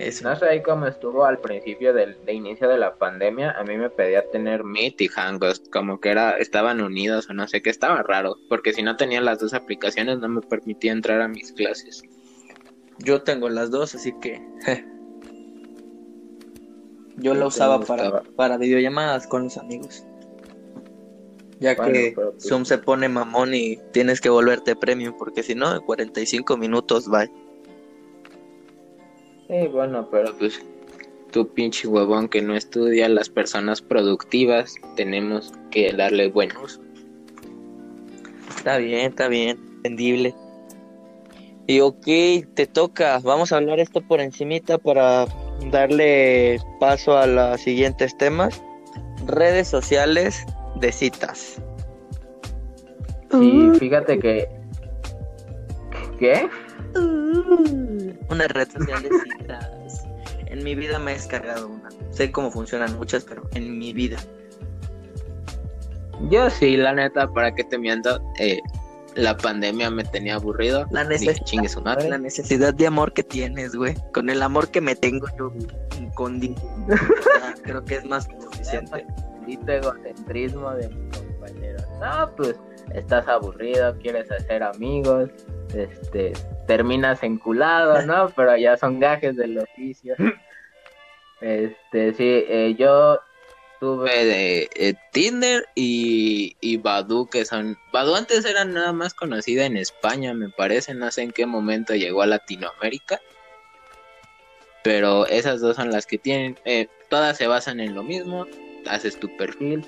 [0.00, 0.28] Eso.
[0.28, 3.52] No sé ahí cómo estuvo al principio del de inicio de la pandemia.
[3.52, 7.46] A mí me pedía tener Meet y Hangouts, como que era, estaban unidos o no
[7.46, 11.20] sé qué, estaba raro, porque si no tenía las dos aplicaciones no me permitía entrar
[11.20, 12.02] a mis clases.
[12.98, 14.40] Yo tengo las dos, así que.
[17.16, 20.04] Yo la usaba para, para videollamadas con los amigos.
[21.60, 25.42] Ya Bueno, que pero pues- Zoom se pone mamón y tienes que volverte premium, porque
[25.42, 27.26] si no, en 45 minutos va.
[29.46, 30.60] Sí, bueno, pero Pero pues,
[31.30, 36.80] tu pinche huevón que no estudia, las personas productivas tenemos que darle buen uso.
[38.56, 40.34] Está bien, está bien, entendible.
[41.66, 42.06] Y ok,
[42.54, 43.18] te toca.
[43.20, 45.26] Vamos a hablar esto por encimita para
[45.70, 48.62] darle paso a los siguientes temas.
[49.26, 50.44] Redes sociales
[50.76, 51.62] de citas.
[53.30, 54.48] sí, fíjate que.
[56.18, 56.48] ¿Qué?
[58.30, 60.06] Una red social de citas.
[60.46, 61.88] En mi vida me he descargado una.
[62.10, 64.18] Sé cómo funcionan muchas, pero en mi vida.
[66.30, 68.60] Yo sí, la neta, para que te miento, eh,
[69.14, 70.86] la pandemia me tenía aburrido.
[70.90, 72.08] La necesidad, chingue su madre.
[72.08, 73.94] la necesidad de amor que tienes, güey.
[74.12, 75.52] Con el amor que me tengo yo
[75.98, 77.00] incondicional.
[77.42, 79.06] Ah, Creo que es más que suficiente.
[79.38, 81.78] Maldito egocentrismo de mi compañero.
[82.00, 82.56] No, pues
[82.92, 85.30] estás aburrido, quieres hacer amigos,
[85.74, 86.32] este,
[86.66, 88.28] terminas enculado, ¿no?
[88.36, 90.14] Pero ya son gajes del oficio.
[91.40, 93.18] Este, sí, eh, yo
[93.80, 97.78] tuve de eh, Tinder y, y Badu, que son...
[97.92, 101.94] Badu antes era nada más conocida en España, me parece, no sé en qué momento
[101.94, 103.20] llegó a Latinoamérica.
[104.82, 108.46] Pero esas dos son las que tienen, eh, todas se basan en lo mismo,
[108.86, 109.86] haces tu perfil,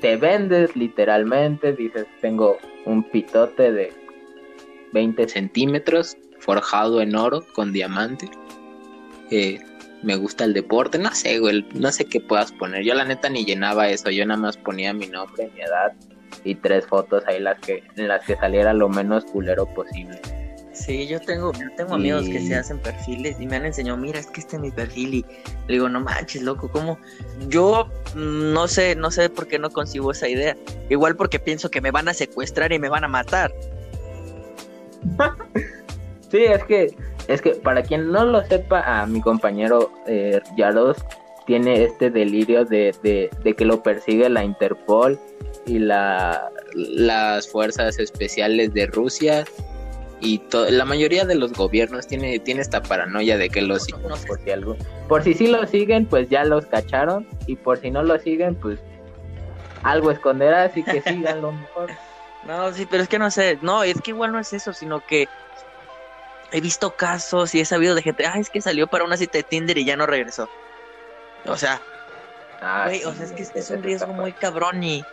[0.00, 3.92] te vendes literalmente, dices, tengo un pitote de
[4.92, 8.30] 20 centímetros, forjado en oro con diamante.
[9.30, 9.58] Eh,
[10.02, 12.84] me gusta el deporte, no sé, güey, no sé qué puedas poner.
[12.84, 15.92] Yo la neta ni llenaba eso, yo nada más ponía mi nombre, mi edad
[16.44, 20.20] y tres fotos ahí las que en las que saliera lo menos culero posible.
[20.72, 24.20] Sí, yo tengo, yo tengo amigos que se hacen perfiles y me han enseñado, mira,
[24.20, 25.26] es que este es mi perfil y
[25.66, 26.98] le digo, no manches, loco, ¿cómo?
[27.48, 30.56] Yo mm, no sé, no sé por qué no consigo esa idea.
[30.88, 33.52] Igual porque pienso que me van a secuestrar y me van a matar.
[36.30, 36.94] Sí, es que
[37.28, 40.96] es que para quien no lo sepa, a mi compañero eh, Yaros
[41.46, 45.18] tiene este delirio de, de, de que lo persigue la Interpol
[45.66, 49.44] y la las fuerzas especiales de Rusia
[50.20, 54.40] y la mayoría de los gobiernos tiene, tiene esta paranoia de que los No por
[54.40, 54.76] si algo,
[55.08, 58.56] por si sí lo siguen, pues ya los cacharon y por si no lo siguen,
[58.56, 58.80] pues
[59.84, 61.90] algo esconderá, así que síganlo mejor.
[62.46, 65.04] No, sí, pero es que no sé, no, es que igual no es eso, sino
[65.06, 65.28] que
[66.50, 69.38] he visto casos y he sabido de gente, ah, es que salió para una cita
[69.38, 70.48] de Tinder y ya no regresó.
[71.46, 71.82] O sea,
[72.60, 75.04] Ah, o sea, es que es, un riesgo muy cabrón y.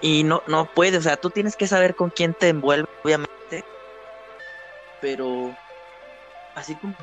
[0.00, 3.64] Y no, no puedes, o sea, tú tienes que saber con quién te envuelve, obviamente.
[5.00, 5.56] Pero.
[6.54, 6.94] Así como.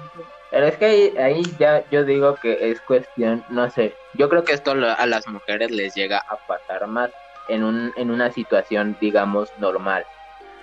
[0.50, 4.43] Pero es que ahí, ahí ya yo digo que es cuestión, no sé, yo creo
[4.43, 7.12] que que esto lo- a las mujeres les llega a pasar más
[7.50, 10.06] en, un, en una situación, digamos, normal.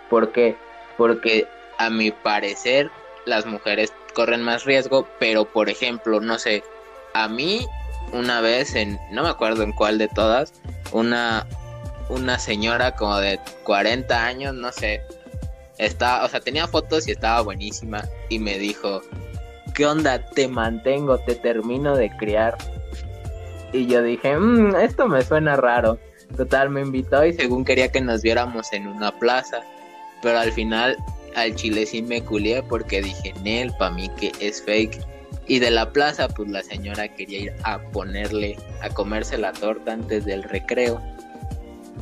[0.08, 0.58] ¿Por qué?
[0.96, 1.48] porque
[1.84, 2.90] a mi parecer
[3.26, 6.62] las mujeres corren más riesgo, pero por ejemplo, no sé,
[7.14, 7.66] a mí
[8.12, 10.52] una vez en, no me acuerdo en cuál de todas,
[10.90, 11.46] una,
[12.08, 15.02] una señora como de 40 años, no sé,
[15.78, 19.00] Está, o sea, tenía fotos y estaba buenísima y me dijo,
[19.74, 20.18] ¿qué onda?
[20.18, 22.56] Te mantengo, te termino de criar.
[23.72, 25.98] Y yo dije, mmm, esto me suena raro.
[26.36, 29.62] Total, me invitó y según quería que nos viéramos en una plaza.
[30.22, 30.96] Pero al final
[31.36, 34.98] al chile sí me culié porque dije, Nel, para mí que es fake.
[35.46, 39.92] Y de la plaza, pues la señora quería ir a ponerle, a comerse la torta
[39.92, 41.00] antes del recreo.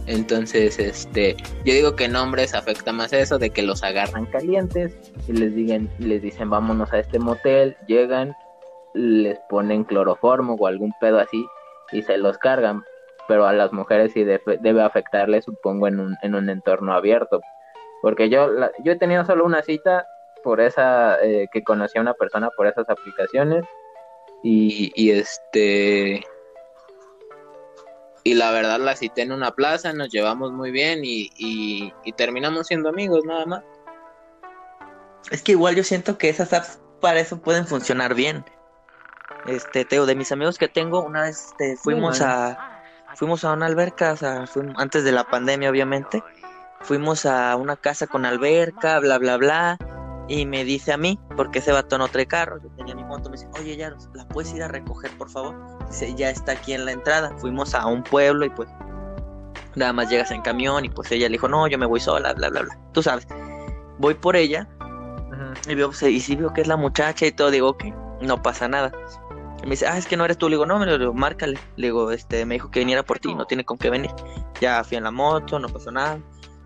[0.07, 4.97] Entonces, este, yo digo que en hombres afecta más eso de que los agarran calientes
[5.29, 8.35] y les digan, les dicen vámonos a este motel, llegan,
[8.95, 11.47] les ponen cloroformo o algún pedo así
[11.93, 12.83] y se los cargan.
[13.29, 17.41] Pero a las mujeres sí debe, afectarle, supongo, en un, en un entorno abierto.
[18.03, 18.49] Porque yo,
[18.83, 20.07] yo he tenido solo una cita
[20.43, 23.65] por esa, eh, que conocí a una persona por esas aplicaciones
[24.43, 26.25] y, y este
[28.23, 32.67] y la verdad la cité en una plaza, nos llevamos muy bien y, y, terminamos
[32.67, 33.65] siendo amigos nada más.
[35.31, 38.45] Es que igual yo siento que esas apps para eso pueden funcionar bien.
[39.47, 42.83] Este, Teo, de mis amigos que tengo, una vez este, fuimos a
[43.15, 44.45] fuimos a una alberca, o sea,
[44.77, 46.23] antes de la pandemia obviamente.
[46.83, 49.79] Fuimos a una casa con alberca, bla bla bla
[50.29, 53.29] y me dice a mí, porque ese vato no trae carro, yo tenía mi moto,
[53.29, 55.57] me dice, oye, ya, ¿la puedes ir a recoger, por favor?
[55.89, 57.37] Dice, ya está aquí en la entrada.
[57.39, 58.69] Fuimos a un pueblo y pues
[59.75, 62.33] nada más llegas en camión y pues ella le dijo, no, yo me voy sola,
[62.35, 62.79] bla, bla, bla.
[62.93, 63.27] Tú sabes,
[63.99, 64.69] voy por ella
[65.69, 67.85] y, veo, pues, y si veo que es la muchacha y todo, digo, ok,
[68.21, 68.93] no pasa nada.
[69.63, 70.49] Y me dice, ah, es que no eres tú.
[70.49, 71.59] Le digo, no, me lo digo, márcale.
[71.77, 74.11] Le digo, este, me dijo que viniera por ti, no tiene con qué venir.
[74.61, 76.19] Ya fui en la moto, no pasó nada.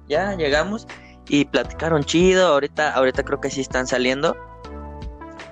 [0.08, 0.86] Ya llegamos
[1.28, 2.48] y platicaron chido.
[2.48, 4.36] Ahorita, ahorita creo que sí están saliendo.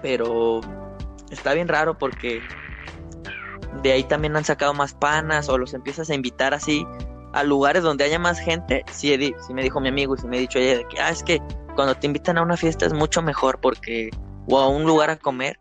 [0.03, 0.61] Pero
[1.31, 2.43] está bien raro porque
[3.83, 6.87] de ahí también han sacado más panas o los empiezas a invitar así
[7.33, 8.85] a lugares donde haya más gente.
[8.91, 11.23] Sí, sí me dijo mi amigo y sí me ha dicho ella que, ah, es
[11.23, 11.41] que
[11.75, 14.11] cuando te invitan a una fiesta es mucho mejor porque,
[14.47, 15.59] o a un lugar a comer,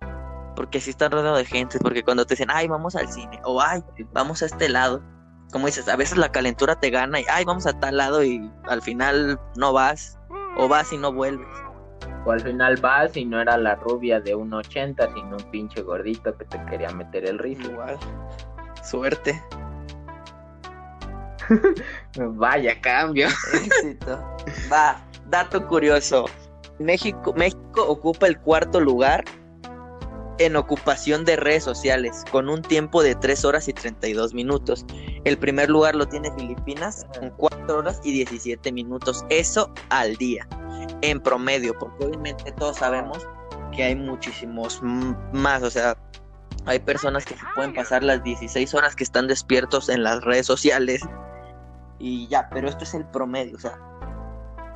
[0.56, 3.62] porque si están rodeado de gente, porque cuando te dicen, ay, vamos al cine, o
[3.62, 5.02] ay, vamos a este lado,
[5.52, 8.50] como dices, a veces la calentura te gana y, ay, vamos a tal lado y
[8.64, 10.18] al final no vas,
[10.58, 11.48] o vas y no vuelves.
[12.26, 15.82] O al final vas y no era la rubia de un 80, sino un pinche
[15.82, 17.70] gordito que te quería meter el rizo.
[17.70, 17.98] Igual.
[18.84, 19.42] Suerte.
[22.16, 23.28] Vaya cambio.
[23.54, 24.24] Éxito.
[24.72, 26.26] Va, dato curioso.
[26.80, 29.24] México, México ocupa el cuarto lugar
[30.46, 34.86] en ocupación de redes sociales, con un tiempo de 3 horas y 32 minutos.
[35.24, 39.26] El primer lugar lo tiene Filipinas, con 4 horas y 17 minutos.
[39.30, 40.48] Eso al día,
[41.02, 43.28] en promedio, porque obviamente todos sabemos
[43.72, 44.82] que hay muchísimos
[45.34, 45.98] más, o sea,
[46.66, 50.46] hay personas que se pueden pasar las 16 horas que están despiertos en las redes
[50.46, 51.02] sociales
[51.98, 53.80] y ya, pero esto es el promedio, o sea,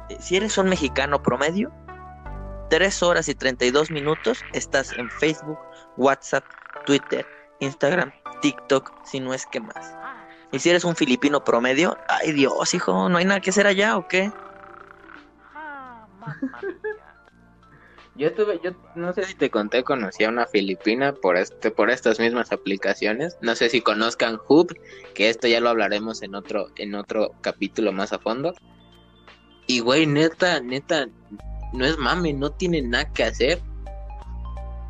[0.10, 1.72] eh, si eres un mexicano promedio,
[2.70, 5.60] 3 horas y 32 minutos estás en Facebook,
[5.98, 6.44] WhatsApp,
[6.86, 7.26] Twitter,
[7.60, 8.12] Instagram,
[8.42, 9.94] TikTok, si no es que más.
[10.52, 13.98] Y si eres un filipino promedio, ay Dios, hijo, ¿no hay nada que hacer allá
[13.98, 14.32] o qué?
[18.18, 21.90] Yo tuve, yo no sé si te conté, conocí a una filipina por este, por
[21.90, 23.38] estas mismas aplicaciones.
[23.42, 24.74] No sé si conozcan Hub,
[25.14, 28.54] que esto ya lo hablaremos en otro, en otro capítulo más a fondo.
[29.68, 31.08] Y güey, neta, neta,
[31.76, 33.62] no es mame, no tiene nada que hacer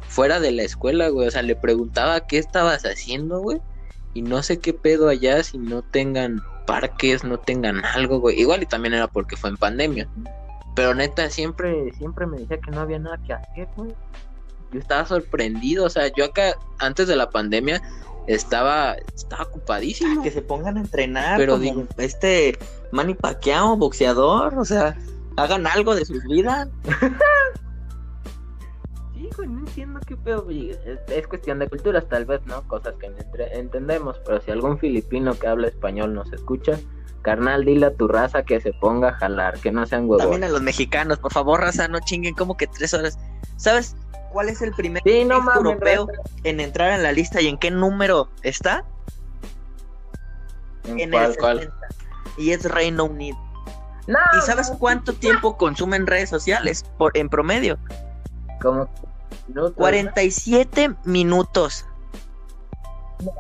[0.08, 1.28] fuera de la escuela, güey.
[1.28, 3.62] O sea, le preguntaba qué estabas haciendo, güey.
[4.14, 8.40] Y no sé qué pedo allá si no tengan parques, no tengan algo, güey.
[8.40, 10.08] Igual y también era porque fue en pandemia.
[10.76, 13.94] Pero neta, siempre, siempre me decía que no había nada que hacer, güey.
[14.72, 17.82] Yo estaba sorprendido, o sea, yo acá, antes de la pandemia,
[18.28, 20.24] estaba, estaba ocupadísimo.
[20.24, 22.58] Que se pongan a entrenar, pero digo, este
[22.92, 24.98] Manny Pacquiao, boxeador, o sea,
[25.38, 26.70] hagan algo de sus vidas.
[29.14, 30.48] sí, güey, no entiendo qué pedo.
[30.50, 32.68] Es, cuestión de culturas, tal vez, ¿no?
[32.68, 33.12] Cosas que
[33.54, 34.20] entendemos.
[34.26, 36.80] Pero si algún filipino que habla español nos escucha,
[37.22, 40.24] carnal, dile a tu raza que se ponga a jalar, que no sean huevos.
[40.24, 43.18] También a los mexicanos, por favor, raza, no chinguen como que tres horas.
[43.58, 43.96] ¿Sabes
[44.32, 46.08] cuál es el primer europeo
[46.44, 48.86] en entrar en la lista y en qué número está?
[50.86, 51.74] ¿En, el cuál?
[52.38, 53.45] Y es Reino Unido.
[54.08, 57.78] ¿Y sabes cuánto tiempo consumen redes sociales por, en promedio?
[58.62, 58.90] Como
[59.76, 61.86] 47 minutos.
[63.24, 63.32] No,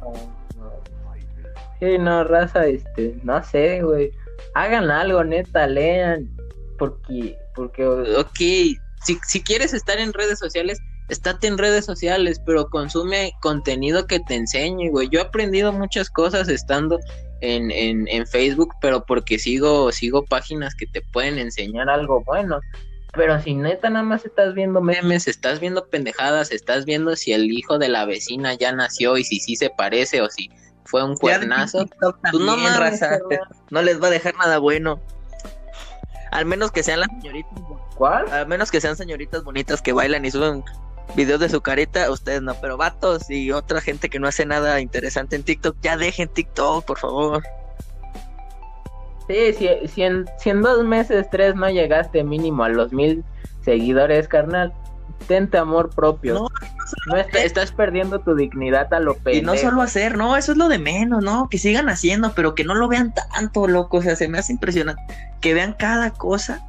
[1.80, 4.12] Sí, no, raza, este, no sé, güey.
[4.54, 6.30] Hagan algo, neta, lean.
[6.78, 7.86] Porque, porque.
[7.86, 14.08] Ok, si, si quieres estar en redes sociales, estate en redes sociales, pero consume contenido
[14.08, 15.10] que te enseñe, güey.
[15.10, 17.00] Yo he aprendido muchas cosas estando
[17.42, 22.60] en, en, en Facebook, pero porque sigo, sigo páginas que te pueden enseñar algo bueno.
[23.14, 27.52] Pero si neta nada más estás viendo memes, estás viendo pendejadas, estás viendo si el
[27.52, 30.50] hijo de la vecina ya nació y si sí se parece o si
[30.84, 31.86] fue un cuernazo.
[32.00, 32.58] Pues no,
[33.72, 35.00] no les va a dejar nada bueno.
[36.32, 37.54] Al menos que sean las señoritas.
[37.96, 38.30] ¿Cuál?
[38.30, 40.64] Al menos que sean señoritas bonitas que bailan y suben
[41.16, 44.80] videos de su carita, ustedes no, pero vatos y otra gente que no hace nada
[44.82, 47.44] interesante en TikTok, ya dejen TikTok, por favor.
[49.28, 53.24] Sí, si, si, en, si en dos meses, tres no llegaste mínimo a los mil
[53.64, 54.74] seguidores, carnal,
[55.28, 56.36] tente amor propio.
[56.36, 56.48] No,
[57.08, 59.38] no estás perdiendo tu dignidad a lo pendejo.
[59.38, 61.50] Y no solo hacer, no, eso es lo de menos, ¿no?
[61.50, 63.98] Que sigan haciendo, pero que no lo vean tanto, loco.
[63.98, 65.02] O sea, se me hace impresionante.
[65.42, 66.64] Que vean cada cosa.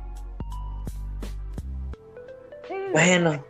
[2.93, 3.45] Bueno.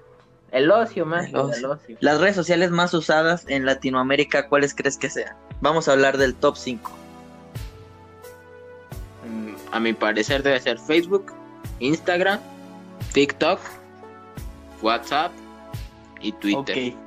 [0.53, 1.27] El ocio más.
[1.27, 1.37] El.
[1.37, 1.97] El ocio.
[2.01, 5.37] Las redes sociales más usadas en Latinoamérica, ¿cuáles crees que sean?
[5.61, 6.91] Vamos a hablar del top 5.
[9.29, 11.33] Mm, a mi parecer debe ser Facebook,
[11.81, 12.41] Instagram,
[13.13, 13.61] TikTok,
[14.83, 15.33] WhatsApp
[16.21, 16.93] y Twitter.
[16.93, 17.07] Ok.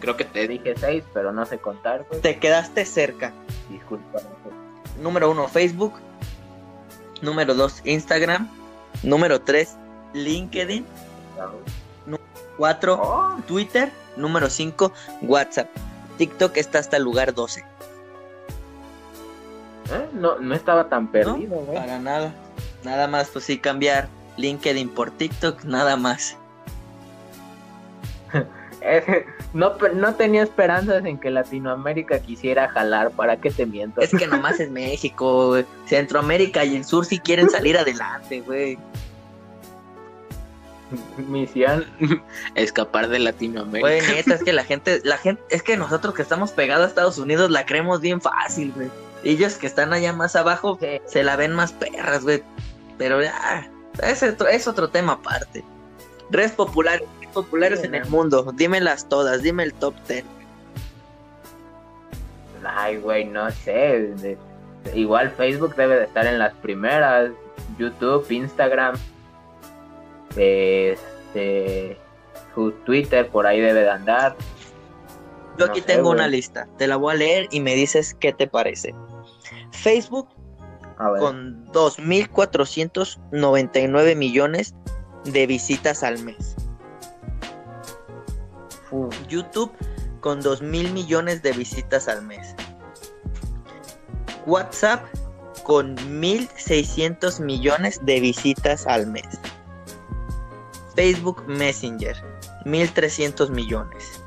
[0.00, 2.04] Creo que te dije 6, pero no sé contar.
[2.04, 2.20] Pues.
[2.20, 3.32] Te quedaste cerca.
[3.70, 4.20] Disculpa.
[5.00, 5.94] Número 1, Facebook.
[7.22, 8.48] Número 2, Instagram.
[9.02, 9.76] Número 3,
[10.12, 10.84] LinkedIn.
[11.34, 11.60] Claro.
[12.56, 13.42] 4.
[13.46, 13.92] Twitter.
[14.16, 14.92] Número 5,
[15.22, 15.68] WhatsApp.
[16.16, 17.60] TikTok está hasta el lugar 12.
[17.60, 17.64] Eh,
[20.14, 22.32] no, no estaba tan perdido, Para nada.
[22.82, 26.36] Nada más, pues sí, cambiar LinkedIn por TikTok, nada más.
[29.52, 34.00] no, no tenía esperanzas en que Latinoamérica quisiera jalar, ¿para qué te miento?
[34.00, 35.56] Es que nomás es México.
[35.86, 38.78] Centroamérica y el sur si sí quieren salir adelante, güey.
[41.28, 41.84] Misión
[42.54, 43.80] escapar de Latinoamérica.
[43.80, 46.88] Güey, neta, es que la gente, la gente, es que nosotros que estamos pegados a
[46.88, 48.90] Estados Unidos la creemos bien fácil, güey.
[49.24, 52.42] Ellos que están allá más abajo se la ven más perras, güey.
[52.98, 53.68] Pero ya,
[54.02, 55.64] es otro, es otro tema aparte.
[56.30, 58.52] Redes populares, populares en el mundo.
[58.54, 60.24] Dímelas todas, dime el top 10.
[62.64, 64.36] Ay, güey, no sé.
[64.94, 67.30] igual Facebook debe de estar en las primeras.
[67.78, 68.96] YouTube, Instagram.
[70.36, 71.98] Este.
[72.84, 74.34] Twitter por ahí debe de andar.
[75.58, 76.68] Yo aquí tengo una lista.
[76.78, 78.94] Te la voy a leer y me dices qué te parece.
[79.72, 80.28] Facebook
[81.18, 84.74] con 2.499 millones
[85.24, 86.56] de visitas al mes.
[89.28, 89.70] YouTube
[90.20, 92.54] con 2 mil millones de visitas al mes.
[94.46, 95.04] WhatsApp
[95.64, 99.26] con 1.600 millones de visitas al mes.
[100.96, 102.16] Facebook Messenger,
[102.64, 104.20] 1.300 millones.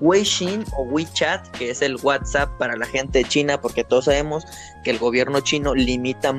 [0.00, 4.44] Weixin o WeChat, que es el WhatsApp para la gente de China, porque todos sabemos
[4.84, 6.32] que el gobierno chino limita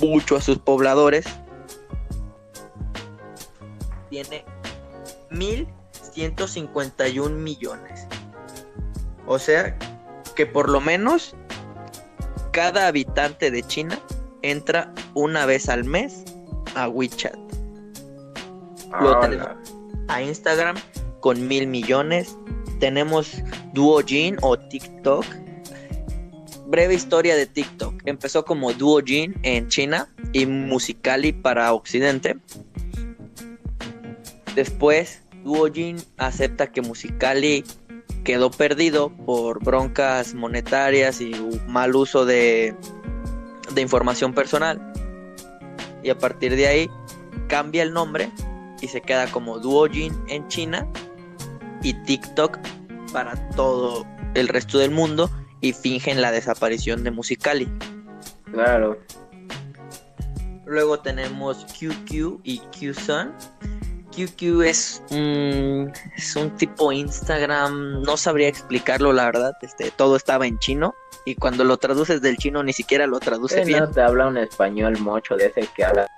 [0.00, 1.26] mucho a sus pobladores,
[4.10, 4.44] tiene
[5.30, 8.06] 1.151 millones.
[9.26, 9.76] O sea
[10.34, 11.34] que por lo menos
[12.52, 13.98] cada habitante de China
[14.42, 16.24] entra una vez al mes
[16.74, 17.45] a WeChat.
[20.08, 20.76] A Instagram
[21.20, 22.36] con mil millones.
[22.80, 25.24] Tenemos Duojin o TikTok.
[26.66, 27.94] Breve historia de TikTok.
[28.04, 32.36] Empezó como Duojin en China y Musicali para Occidente.
[34.54, 37.64] Después, Duojin acepta que Musicali
[38.24, 41.32] quedó perdido por broncas monetarias y
[41.68, 42.74] mal uso de,
[43.72, 44.92] de información personal.
[46.02, 46.90] Y a partir de ahí
[47.48, 48.30] cambia el nombre
[48.80, 50.86] y se queda como Duojin en China
[51.82, 52.58] y TikTok
[53.12, 57.68] para todo el resto del mundo y fingen la desaparición de Musicali.
[58.52, 58.98] Claro.
[60.66, 63.32] Luego tenemos QQ y QSun
[64.16, 70.46] QQ es un, es un tipo Instagram, no sabría explicarlo la verdad, este, todo estaba
[70.46, 70.94] en chino
[71.26, 73.80] y cuando lo traduces del chino ni siquiera lo traduce bien.
[73.80, 76.08] No te habla un español mocho de ese que habla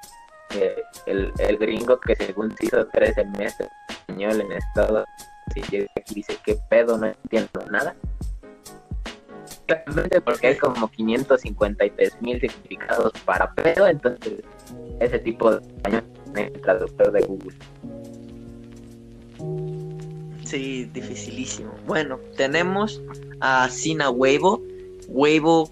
[1.07, 5.05] el, el, gringo que según hizo tres semestres español en estado
[5.55, 7.95] y llega aquí dice que pedo, no entiendo nada.
[9.67, 14.43] Realmente porque hay como 553 mil significados para pedo, entonces
[15.01, 17.57] ese tipo de español el traductor de Google.
[20.45, 21.73] Sí, dificilísimo.
[21.87, 23.03] Bueno, tenemos
[23.41, 24.63] a Sina Weibo.
[25.09, 25.71] Weibo,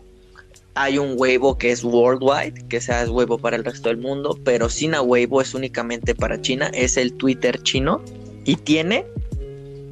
[0.77, 4.39] hay un Weibo que es worldwide, que sea es Weibo para el resto del mundo,
[4.45, 8.03] pero Sina Weibo es únicamente para China, es el Twitter chino
[8.45, 9.07] y tiene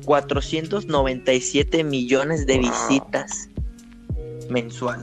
[0.04, 3.48] 497 millones de visitas
[4.50, 5.02] mensual.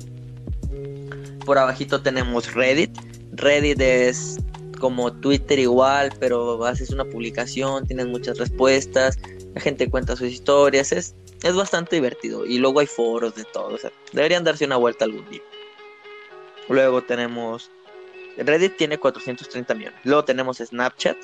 [1.45, 2.95] por abajito tenemos Reddit.
[3.31, 4.37] Reddit es
[4.79, 9.17] como Twitter igual, pero haces una publicación, tienes muchas respuestas,
[9.55, 12.45] la gente cuenta sus historias, es, es bastante divertido.
[12.45, 15.41] Y luego hay foros de todo, o sea, deberían darse una vuelta algún día.
[16.69, 17.69] Luego tenemos
[18.37, 19.99] Reddit tiene 430 millones.
[20.03, 21.17] Luego tenemos Snapchat,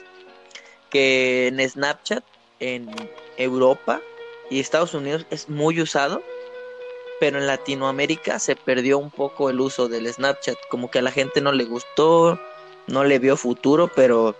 [0.89, 2.23] que en Snapchat
[2.59, 2.89] en
[3.37, 4.01] Europa
[4.49, 6.21] y Estados Unidos es muy usado,
[7.19, 11.11] pero en Latinoamérica se perdió un poco el uso del Snapchat, como que a la
[11.11, 12.39] gente no le gustó,
[12.87, 14.35] no le vio futuro, pero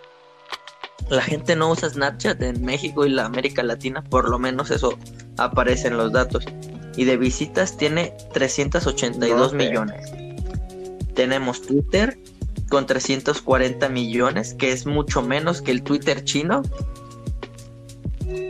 [1.09, 4.97] la gente no usa Snapchat en México y la América Latina, por lo menos eso
[5.37, 6.45] aparece en los datos.
[6.95, 10.26] Y de visitas tiene 382 millones.
[11.17, 12.19] Tenemos Twitter
[12.69, 16.61] con 340 millones, que es mucho menos que el Twitter chino.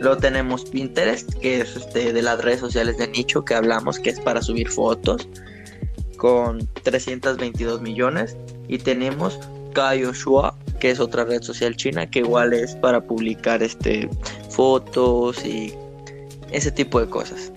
[0.02, 4.10] Luego tenemos Pinterest, que es este, de las redes sociales de nicho que hablamos, que
[4.10, 5.26] es para subir fotos,
[6.18, 8.36] con 322 millones.
[8.68, 9.40] Y tenemos
[9.72, 14.10] Kaioshua, que es otra red social china, que igual es para publicar este,
[14.50, 15.72] fotos y
[16.52, 17.50] ese tipo de cosas.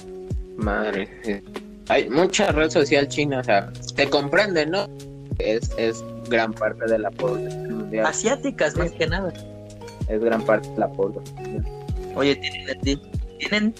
[0.55, 1.43] Madre,
[1.91, 4.87] hay mucha red social china, o sea, te comprende, ¿no?
[5.39, 8.05] Es, es gran parte de la población mundial.
[8.05, 9.33] Asiáticas, más que nada.
[10.07, 11.65] Es gran parte de la población.
[12.15, 13.01] Oye, tienen,
[13.39, 13.75] tienen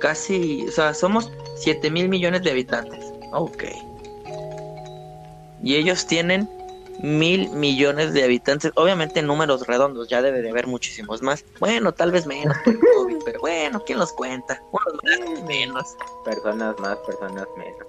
[0.00, 3.06] casi, o sea, somos 7 mil millones de habitantes.
[3.32, 3.64] Ok.
[5.62, 6.46] Y ellos tienen
[7.00, 8.72] mil millones de habitantes.
[8.76, 11.44] Obviamente números redondos, ya debe de haber muchísimos más.
[11.60, 12.56] Bueno, tal vez menos
[13.24, 14.62] pero bueno, ¿quién los cuenta?
[14.70, 15.96] Unos más, menos.
[16.24, 17.86] Personas más, personas menos.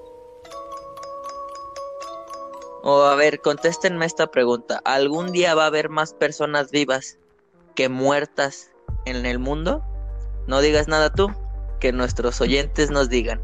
[2.84, 4.82] O a ver, contéstenme esta pregunta.
[4.86, 7.18] ¿Algún día va a haber más personas vivas
[7.76, 8.72] que muertas
[9.06, 9.84] en el mundo?
[10.48, 11.32] No digas nada tú,
[11.80, 13.42] que nuestros oyentes nos digan.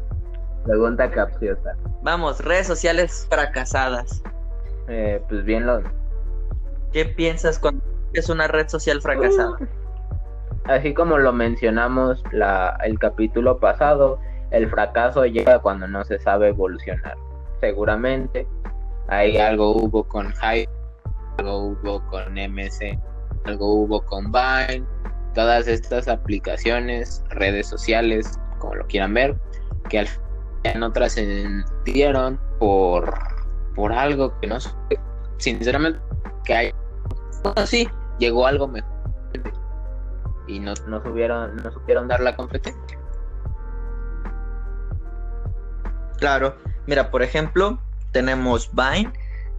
[0.64, 1.76] Pregunta capciosa.
[2.02, 4.22] Vamos, redes sociales fracasadas.
[4.88, 5.82] Eh, pues bien lo...
[6.92, 9.56] ¿Qué piensas cuando es una red social fracasada?
[10.64, 14.18] Así como lo mencionamos la, el capítulo pasado,
[14.50, 17.16] el fracaso llega cuando no se sabe evolucionar.
[17.60, 18.46] Seguramente
[19.08, 20.70] Ahí algo hubo con Hype,
[21.38, 22.98] algo hubo con MC,
[23.44, 24.84] algo hubo con Vine,
[25.34, 29.36] todas estas aplicaciones, redes sociales, como lo quieran ver,
[29.88, 33.12] que al final no trascendieron por,
[33.74, 34.70] por algo que no sé,
[35.38, 36.00] sinceramente,
[36.44, 36.74] que hay,
[37.66, 38.90] sí, llegó algo mejor
[40.46, 42.98] y no, no, supieron, no supieron dar la competencia.
[46.18, 46.56] Claro,
[46.86, 47.80] mira, por ejemplo,
[48.12, 49.12] tenemos Vine,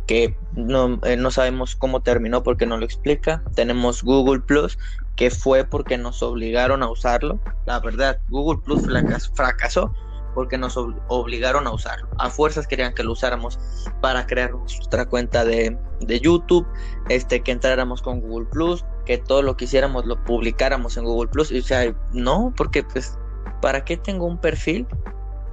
[0.08, 3.44] que no, eh, no, sabemos cómo terminó porque no lo explica.
[3.56, 4.78] Tenemos Google Plus,
[5.16, 7.40] que fue porque nos obligaron a usarlo.
[7.66, 8.88] La verdad, Google Plus
[9.34, 9.94] fracasó
[10.34, 10.78] porque nos
[11.08, 12.08] obligaron a usarlo.
[12.18, 13.60] A fuerzas querían que lo usáramos
[14.02, 16.68] para crear nuestra cuenta de, de, YouTube,
[17.10, 21.30] este, que entráramos con Google Plus, que todo lo que hiciéramos lo publicáramos en Google
[21.30, 21.52] Plus.
[21.52, 23.18] Y o sea, no, porque pues,
[23.62, 24.88] ¿para qué tengo un perfil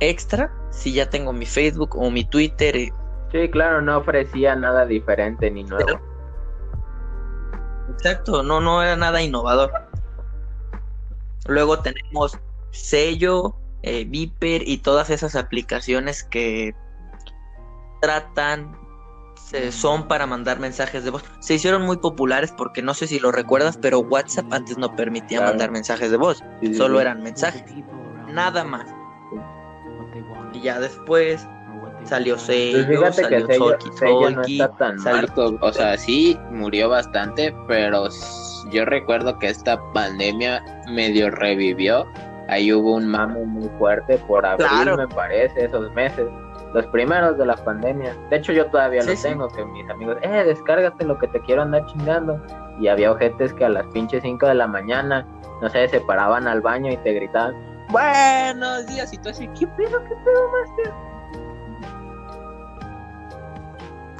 [0.01, 2.75] extra si ya tengo mi Facebook o mi Twitter.
[2.75, 2.93] Y...
[3.31, 6.01] Sí, claro, no ofrecía nada diferente ni nuevo.
[7.93, 9.71] Exacto, no, no era nada innovador.
[11.47, 12.39] Luego tenemos
[12.71, 16.75] Sello, eh, Viper y todas esas aplicaciones que
[18.01, 18.77] tratan,
[19.73, 21.25] son para mandar mensajes de voz.
[21.41, 25.41] Se hicieron muy populares porque no sé si lo recuerdas, pero WhatsApp antes no permitía
[25.41, 26.43] mandar mensajes de voz,
[26.77, 27.65] solo eran mensajes,
[28.29, 28.87] nada más.
[30.53, 31.47] Y ya después
[32.05, 34.97] salió Sello, pues salió que no está tan
[35.61, 38.09] O sea, sí murió bastante, pero
[38.73, 42.07] yo recuerdo que esta pandemia medio revivió.
[42.51, 46.27] Ahí hubo un mamo muy fuerte por abril, me parece, esos meses.
[46.75, 48.13] Los primeros de la pandemia.
[48.29, 51.63] De hecho, yo todavía lo tengo, que mis amigos, eh, descárgate lo que te quiero
[51.63, 52.45] andar chingando.
[52.81, 55.25] Y había ojetes que a las pinches 5 de la mañana,
[55.63, 57.55] no sé, se paraban al baño y te gritaban,
[57.89, 59.13] buenos días.
[59.13, 60.93] Y tú así, ¿qué pedo, qué pedo, Master?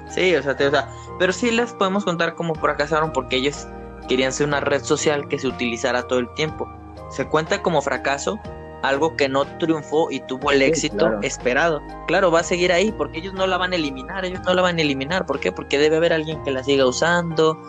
[0.09, 3.67] Sí, o sea, o sea, pero sí les podemos contar cómo fracasaron porque ellos
[4.09, 6.69] querían ser una red social que se utilizara todo el tiempo.
[7.11, 8.41] Se cuenta como fracaso
[8.83, 11.83] algo que no triunfó y tuvo el éxito esperado.
[12.07, 14.63] Claro, va a seguir ahí porque ellos no la van a eliminar, ellos no la
[14.63, 15.27] van a eliminar.
[15.27, 15.53] ¿Por qué?
[15.53, 17.61] Porque debe haber alguien que la siga usando,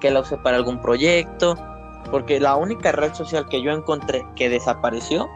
[0.00, 1.56] que la use para algún proyecto.
[2.10, 5.30] Porque la única red social que yo encontré que desapareció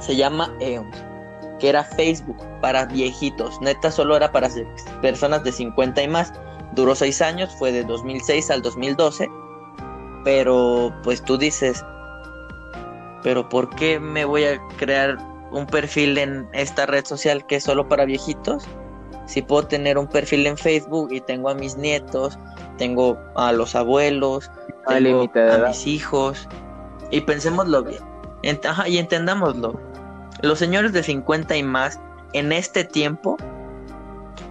[0.00, 0.96] se llama EONS,
[1.58, 3.60] que era Facebook para viejitos.
[3.60, 4.48] Neta, solo era para
[5.02, 6.32] personas de 50 y más.
[6.72, 9.28] Duró 6 años, fue de 2006 al 2012.
[10.24, 11.84] Pero pues tú dices,
[13.26, 15.18] pero ¿por qué me voy a crear
[15.50, 18.68] un perfil en esta red social que es solo para viejitos?
[19.26, 22.38] si puedo tener un perfil en Facebook y tengo a mis nietos,
[22.78, 24.48] tengo a los abuelos,
[24.86, 26.48] tengo a mis hijos,
[27.10, 27.98] y pensémoslo bien,
[28.86, 29.80] y entendámoslo.
[30.42, 31.98] Los señores de 50 y más
[32.34, 33.36] en este tiempo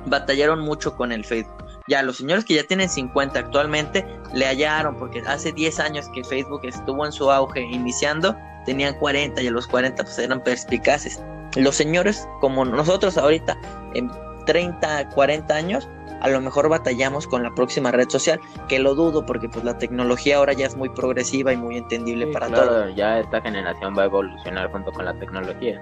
[0.08, 1.56] batallaron mucho con el Facebook.
[1.88, 6.26] Ya los señores que ya tienen 50 actualmente le hallaron porque hace 10 años que
[6.26, 11.22] Facebook estuvo en su auge iniciando, tenían 40 y a los 40 pues eran perspicaces.
[11.56, 13.58] Los señores como nosotros ahorita
[13.94, 14.12] en
[14.46, 15.90] 30, 40 años,
[16.22, 19.78] a lo mejor batallamos con la próxima red social, que lo dudo porque pues la
[19.78, 22.96] tecnología ahora ya es muy progresiva y muy entendible para todos.
[22.96, 25.82] Ya esta generación va a evolucionar junto con la tecnología.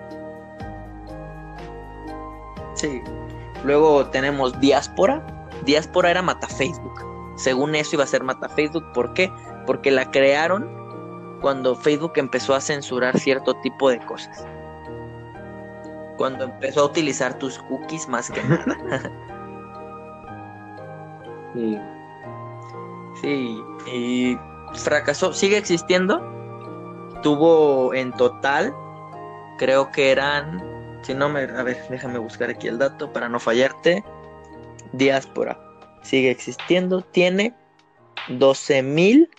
[2.76, 3.02] Sí.
[3.64, 5.26] Luego tenemos diáspora.
[5.66, 7.06] Diáspora era mata Facebook.
[7.38, 8.84] Según eso iba a ser mata Facebook.
[8.94, 9.32] ¿Por qué?
[9.66, 10.83] Porque la crearon
[11.44, 14.48] cuando Facebook empezó a censurar cierto tipo de cosas.
[16.16, 19.12] Cuando empezó a utilizar tus cookies más que nada.
[21.54, 21.78] sí.
[23.22, 23.62] Sí.
[23.92, 24.38] Y
[24.74, 25.34] fracasó.
[25.34, 26.22] Sigue existiendo.
[27.24, 28.74] Tuvo en total,
[29.58, 30.64] creo que eran
[31.02, 31.42] si no me.
[31.42, 34.02] A ver, déjame buscar aquí el dato para no fallarte.
[34.94, 35.60] Diáspora.
[36.04, 37.02] Sigue existiendo.
[37.02, 37.54] Tiene
[38.30, 39.30] 12 mil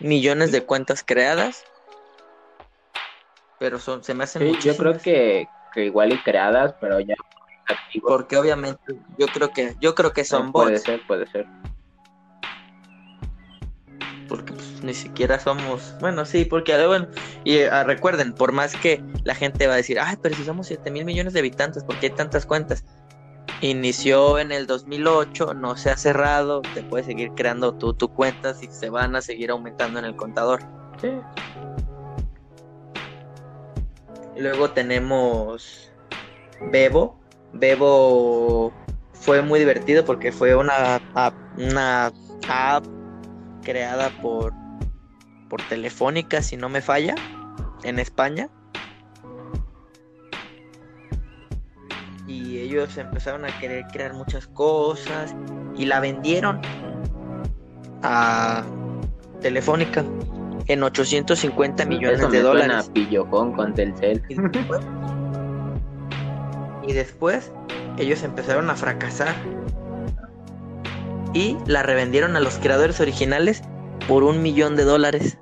[0.00, 1.64] millones de cuentas creadas.
[3.58, 7.14] Pero son, se me hacen sí, Yo creo que, que, igual y creadas, pero ya
[8.02, 8.80] Porque obviamente
[9.18, 10.66] yo creo que yo creo que son bots.
[10.66, 11.46] Puede ser, puede ser
[14.28, 17.08] porque pues, ni siquiera somos, bueno, sí, porque bueno,
[17.44, 20.68] y ah, recuerden, por más que la gente va a decir, ay, pero si somos
[20.68, 22.84] 7 mil millones de habitantes, ¿por qué hay tantas cuentas?
[23.60, 28.62] Inició en el 2008, no se ha cerrado, te puedes seguir creando tu, tu cuentas
[28.62, 30.60] y se van a seguir aumentando en el contador.
[31.00, 31.10] Sí.
[34.36, 35.92] Luego tenemos
[36.70, 37.18] Bebo.
[37.52, 38.72] Bebo
[39.12, 41.00] fue muy divertido porque fue una,
[41.56, 42.12] una
[42.48, 42.84] app
[43.62, 44.52] creada por,
[45.48, 47.14] por Telefónica, si no me falla,
[47.82, 48.48] en España.
[52.68, 55.34] Ellos empezaron a querer crear muchas cosas
[55.74, 56.60] y la vendieron
[58.02, 58.62] a
[59.40, 60.04] Telefónica
[60.66, 62.90] en 850 millones de dólares.
[63.32, 64.22] con Telcel.
[66.86, 67.52] y después
[67.96, 69.34] ellos empezaron a fracasar
[71.32, 73.62] y la revendieron a los creadores originales
[74.06, 75.38] por un millón de dólares.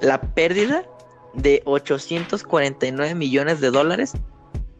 [0.00, 0.84] La pérdida
[1.32, 4.12] de 849 millones de dólares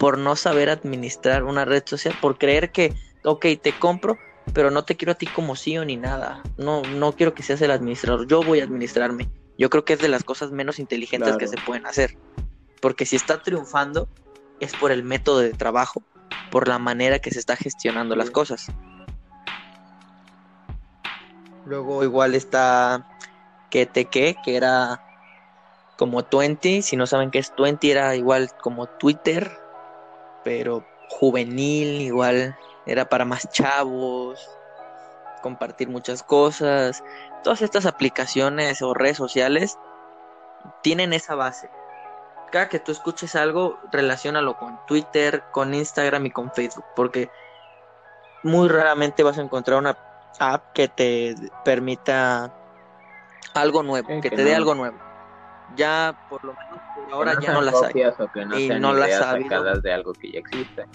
[0.03, 2.93] por no saber administrar una red social, por creer que,
[3.23, 4.19] ok, te compro,
[4.53, 6.43] pero no te quiero a ti como CEO ni nada.
[6.57, 9.31] No, no quiero que seas el administrador, yo voy a administrarme.
[9.57, 12.19] Yo creo que es de las cosas menos inteligentes que se pueden hacer.
[12.81, 14.09] Porque si está triunfando,
[14.59, 16.03] es por el método de trabajo
[16.51, 18.67] por la manera que se está gestionando las cosas.
[21.65, 23.07] Luego igual está
[23.71, 25.01] KTK, que era
[25.97, 29.62] como 20, si no saben qué es 20, era igual como Twitter,
[30.45, 34.49] pero juvenil, igual era para más chavos,
[35.43, 37.03] compartir muchas cosas.
[37.43, 39.78] Todas estas aplicaciones o redes sociales
[40.82, 41.68] tienen esa base
[42.53, 47.30] cada que tú escuches algo, relacionalo con Twitter, con Instagram y con Facebook, porque
[48.45, 49.97] muy raramente vas a encontrar una
[50.38, 51.34] app que te
[51.64, 52.53] permita
[53.55, 54.99] algo nuevo, que, te dé algo nuevo.
[55.74, 56.78] Ya por lo menos
[57.13, 57.93] ahora ya no las hay.
[58.59, 60.87] y no las sacadas de algo que ya existe.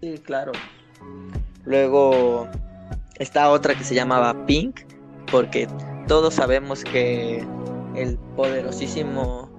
[0.00, 0.52] Sí, claro.
[1.64, 2.48] Luego
[3.16, 4.80] está otra que se llamaba Pink,
[5.30, 5.68] porque
[6.06, 7.44] todos sabemos que
[7.94, 9.50] el poderosísimo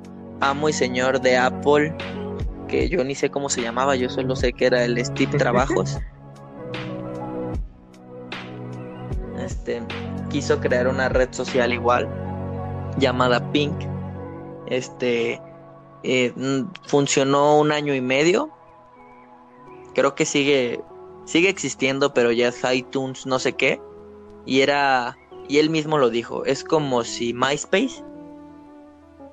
[0.42, 1.96] amo y señor de Apple,
[2.68, 6.00] que yo ni sé cómo se llamaba, yo solo sé que era el Steve Trabajos.
[9.40, 9.82] Este
[10.30, 12.08] quiso crear una red social igual
[12.98, 13.74] llamada Pink.
[14.70, 15.42] Este
[16.04, 16.34] eh,
[16.86, 18.50] funcionó un año y medio.
[19.94, 20.82] Creo que sigue
[21.26, 23.80] sigue existiendo, pero ya es iTunes, no sé qué.
[24.46, 25.18] Y era
[25.48, 28.04] y él mismo lo dijo, es como si MySpace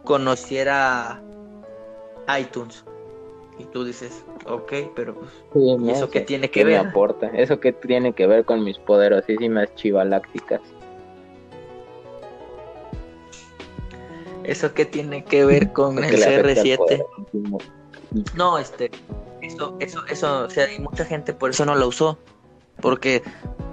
[0.05, 1.23] conociera
[2.41, 2.85] iTunes.
[3.59, 5.31] Y tú dices, ok, pero pues,
[5.97, 6.83] ¿eso qué tiene que ver?
[6.83, 7.29] Me aporta?
[7.29, 10.61] ¿Eso qué tiene que ver con mis poderosísimas chivalácticas?
[14.47, 17.05] ¿Eso qué tiene que ver con el CR7?
[18.35, 18.91] No, este,
[19.43, 22.19] eso, eso, eso, o sea, mucha gente por eso no lo usó.
[22.81, 23.23] Porque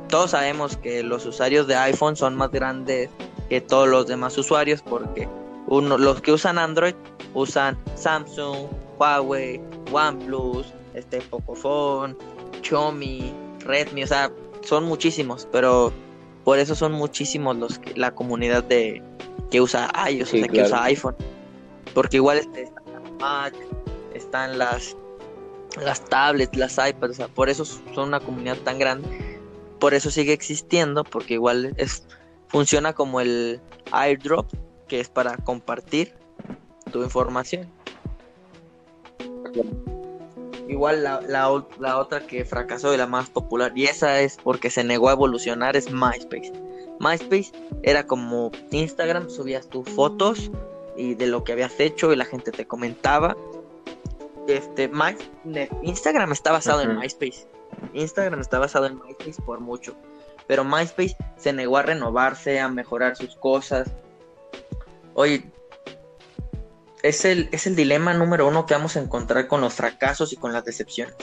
[0.09, 3.09] todos sabemos que los usuarios de iPhone son más grandes
[3.49, 5.27] que todos los demás usuarios porque
[5.67, 6.95] uno, los que usan Android
[7.33, 8.67] usan Samsung,
[8.99, 9.61] Huawei,
[9.91, 12.15] OnePlus, este Pocophone,
[12.61, 15.91] Xiaomi, Redmi, o sea, son muchísimos, pero
[16.43, 19.01] por eso son muchísimos los que, la comunidad de
[19.53, 21.15] que usa iOS, o sea, que usa iPhone.
[21.93, 23.53] Porque igual este, están las Mac,
[24.15, 24.97] están las
[25.79, 29.07] las tablets, las iPads, o sea, por eso son una comunidad tan grande.
[29.79, 32.07] Por eso sigue existiendo, porque igual es
[32.47, 34.51] funciona como el airdrop,
[34.87, 36.15] que es para compartir
[36.91, 37.69] tu información.
[40.67, 44.83] Igual la, la, otra que fracasó y la más popular, y esa es porque se
[44.83, 46.53] negó a evolucionar, es MySpace.
[46.99, 47.51] MySpace
[47.83, 50.51] era como Instagram, subías tus fotos
[50.95, 53.35] y de lo que habías hecho y la gente te comentaba.
[54.47, 55.15] Este, My,
[55.81, 57.47] Instagram está basado en MySpace.
[57.93, 59.95] Instagram está basado en MySpace por mucho.
[60.47, 63.89] Pero MySpace se negó a renovarse, a mejorar sus cosas.
[65.13, 65.51] Oye,
[67.01, 70.37] es el, es el dilema número uno que vamos a encontrar con los fracasos y
[70.37, 71.15] con las decepciones.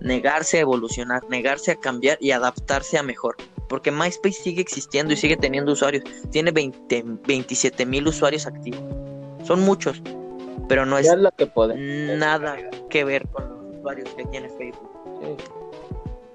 [0.00, 3.36] Negarse a evolucionar, negarse a cambiar y adaptarse a mejor.
[3.72, 6.04] Porque MySpace sigue existiendo y sigue teniendo usuarios.
[6.30, 8.82] Tiene 20, 27 mil usuarios activos.
[9.44, 10.02] Son muchos,
[10.68, 11.50] pero no es, lo que
[12.18, 12.58] nada
[12.90, 14.90] que ver con los usuarios que tiene Facebook.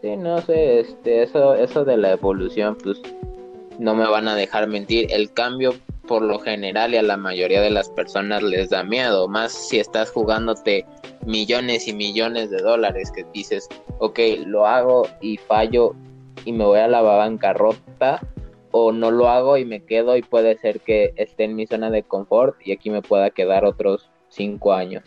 [0.02, 0.16] Sí.
[0.18, 3.00] no sé, este, eso, eso de la evolución, pues
[3.78, 5.06] no me van a dejar mentir.
[5.12, 5.76] El cambio
[6.08, 9.80] por lo general y a la mayoría de las personas les da miedo, más si
[9.80, 10.88] estás jugándote
[11.28, 13.70] millones y millones de dólares que dices,
[14.00, 15.94] ok, lo hago y fallo
[16.46, 18.22] y me voy a la bancarrota
[18.72, 21.90] o no lo hago y me quedo y puede ser que esté en mi zona
[21.90, 25.04] de confort y aquí me pueda quedar otros cinco años.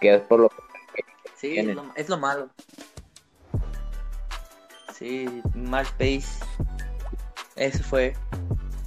[0.00, 0.56] Que es por lo que...
[1.34, 2.48] Sí, es lo, es lo malo.
[4.92, 6.44] Sí, MySpace
[7.56, 8.14] ese fue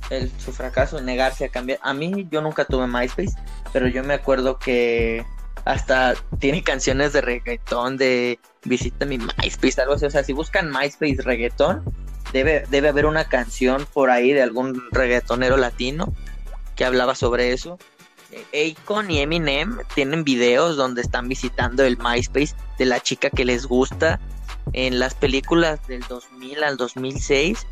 [0.09, 1.79] el, su fracaso, negarse a cambiar.
[1.81, 3.35] A mí yo nunca tuve MySpace,
[3.73, 5.25] pero yo me acuerdo que
[5.65, 10.05] hasta tiene canciones de reggaetón, de visita mi MySpace, algo así.
[10.05, 11.83] O sea, si buscan MySpace reggaetón,
[12.33, 16.13] debe, debe haber una canción por ahí de algún reggaetonero latino
[16.75, 17.77] que hablaba sobre eso.
[18.53, 23.65] Akon y Eminem tienen videos donde están visitando el MySpace de la chica que les
[23.65, 24.19] gusta
[24.73, 27.65] en las películas del 2000 al 2006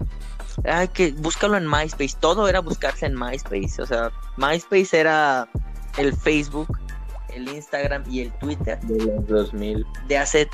[0.65, 2.15] Ay, que búscalo en MySpace.
[2.19, 3.81] Todo era buscarse en MySpace.
[3.81, 5.47] O sea, MySpace era
[5.97, 6.77] el Facebook,
[7.37, 8.79] el Instagram y el Twitter.
[8.81, 9.85] De los 2000.
[10.07, 10.49] De hace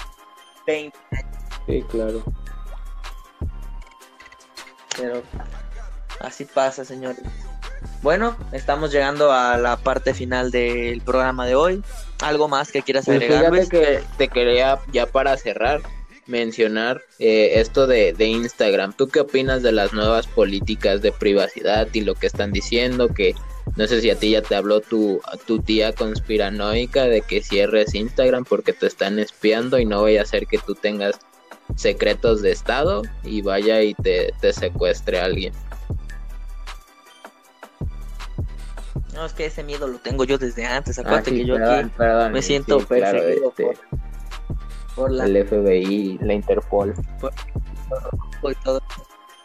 [0.68, 1.26] 20 años.
[1.66, 2.24] Sí, claro.
[4.98, 5.24] Pero
[6.20, 7.22] así pasa, señores.
[8.02, 11.84] Bueno, estamos llegando a la parte final del programa de hoy.
[12.22, 13.52] ¿Algo más que quieras pues agregar?
[13.52, 15.82] Fíjate que te quería ya para cerrar
[16.26, 18.94] mencionar eh, esto de, de, Instagram.
[18.94, 23.10] ¿Tú qué opinas de las nuevas políticas de privacidad y lo que están diciendo?
[23.10, 23.36] Que
[23.76, 27.96] no sé si a ti ya te habló tu, tu tía conspiranoica de que cierres
[27.96, 31.20] Instagram porque te están espiando y no vaya a ser que tú tengas
[31.76, 35.54] secretos de Estado y vaya y te, te secuestre a alguien.
[39.14, 40.98] No, es que ese miedo lo tengo yo desde antes.
[40.98, 41.92] Acuérdate ah, que yo aquí
[42.32, 43.54] me siento perfecto
[44.96, 45.26] por la...
[45.26, 46.94] El FBI, la Interpol.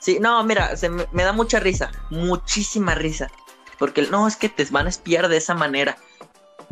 [0.01, 3.31] Sí, no, mira, se me, da mucha risa, muchísima risa.
[3.79, 5.97] Porque no, es que te van a espiar de esa manera.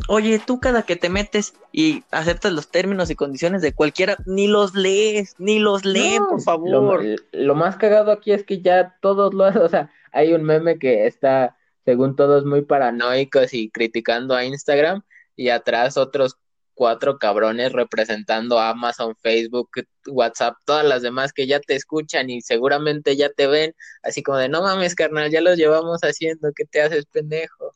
[0.09, 4.47] Oye, tú cada que te metes y aceptas los términos y condiciones de cualquiera, ni
[4.47, 7.03] los lees, ni los leen, por favor.
[7.33, 10.79] Lo, más cagado aquí es que ya todos lo hacen, o sea, hay un meme
[10.79, 15.03] que está, según todos, muy paranoicos y criticando a Instagram,
[15.35, 16.39] y atrás otros
[16.77, 19.70] cuatro cabrones representando Amazon, Facebook,
[20.07, 24.39] WhatsApp, todas las demás que ya te escuchan y seguramente ya te ven, así como
[24.39, 27.72] de no mames, carnal, ya los llevamos haciendo, ¿qué te haces pendejo?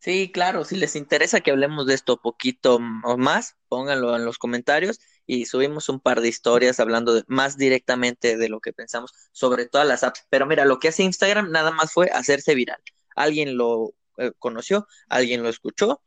[0.00, 4.38] Sí, claro, si les interesa que hablemos de esto poquito o más, pónganlo en los
[4.38, 9.66] comentarios y subimos un par de historias hablando más directamente de lo que pensamos sobre
[9.66, 10.24] todas las apps.
[10.30, 12.80] Pero mira, lo que hace Instagram nada más fue hacerse viral.
[13.16, 16.00] Alguien lo eh, conoció, alguien lo escuchó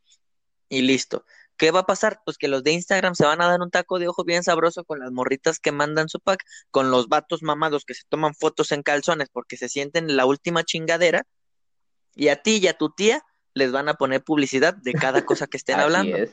[0.72, 1.26] y listo.
[1.58, 2.22] ¿Qué va a pasar?
[2.26, 4.84] Pues que los de Instagram se van a dar un taco de ojo bien sabroso
[4.86, 8.72] con las morritas que mandan su pack, con los vatos mamados que se toman fotos
[8.72, 11.28] en calzones porque se sienten la última chingadera,
[12.16, 13.22] y a ti y a tu tía
[13.54, 16.16] les van a poner publicidad de cada cosa que estén hablando.
[16.16, 16.32] Es.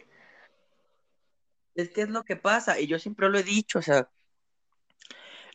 [1.75, 4.09] es que es lo que pasa, y yo siempre lo he dicho, o sea,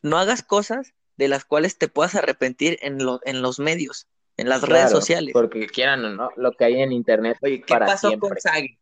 [0.02, 4.08] no hagas cosas de las cuales te puedas arrepentir en, en los medios
[4.38, 5.32] en las redes sociales.
[5.34, 7.38] Porque quieran o no, lo que hay en internet.
[7.42, 8.78] Oye, ¿qué pasó con Sagi?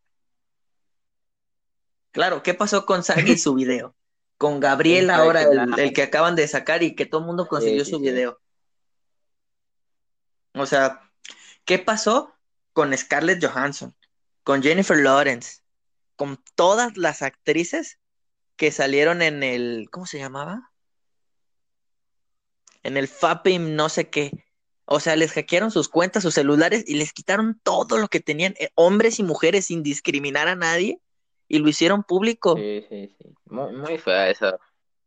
[2.10, 3.94] Claro, ¿qué pasó con Sagi y su video?
[4.38, 8.00] Con Gabriel ahora, el, que acaban de sacar y que todo el mundo consiguió su
[8.00, 8.40] video.
[10.54, 11.02] O sea,
[11.64, 12.34] ¿Qué pasó
[12.72, 13.94] con Scarlett Johansson,
[14.42, 15.62] con Jennifer Lawrence,
[16.16, 17.98] con todas las actrices
[18.56, 20.72] que salieron en el, ¿cómo se llamaba?
[22.82, 24.32] En el Fapim, no sé qué.
[24.84, 28.54] O sea, les hackearon sus cuentas, sus celulares y les quitaron todo lo que tenían,
[28.58, 31.00] eh, hombres y mujeres, sin discriminar a nadie,
[31.48, 32.56] y lo hicieron público.
[32.56, 33.34] Sí, sí, sí.
[33.46, 34.58] Muy, muy fea esa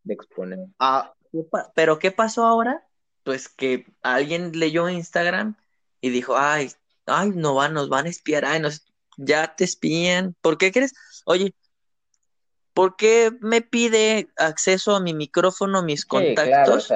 [0.03, 0.59] de exponer.
[0.79, 1.13] Ah,
[1.73, 2.87] pero ¿qué pasó ahora?
[3.23, 5.57] Pues que alguien leyó Instagram
[5.99, 6.71] y dijo, ay,
[7.05, 8.85] ay, no van, nos van a espiar, ay, nos,
[9.17, 10.35] ya te espían.
[10.41, 10.93] ¿Por qué crees?
[11.25, 11.53] Oye,
[12.73, 16.93] ¿por qué me pide acceso a mi micrófono, mis contactos?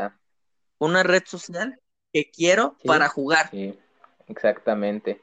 [0.78, 1.78] Una red social
[2.14, 3.50] que quiero para jugar.
[3.52, 3.78] Sí,
[4.28, 5.22] exactamente.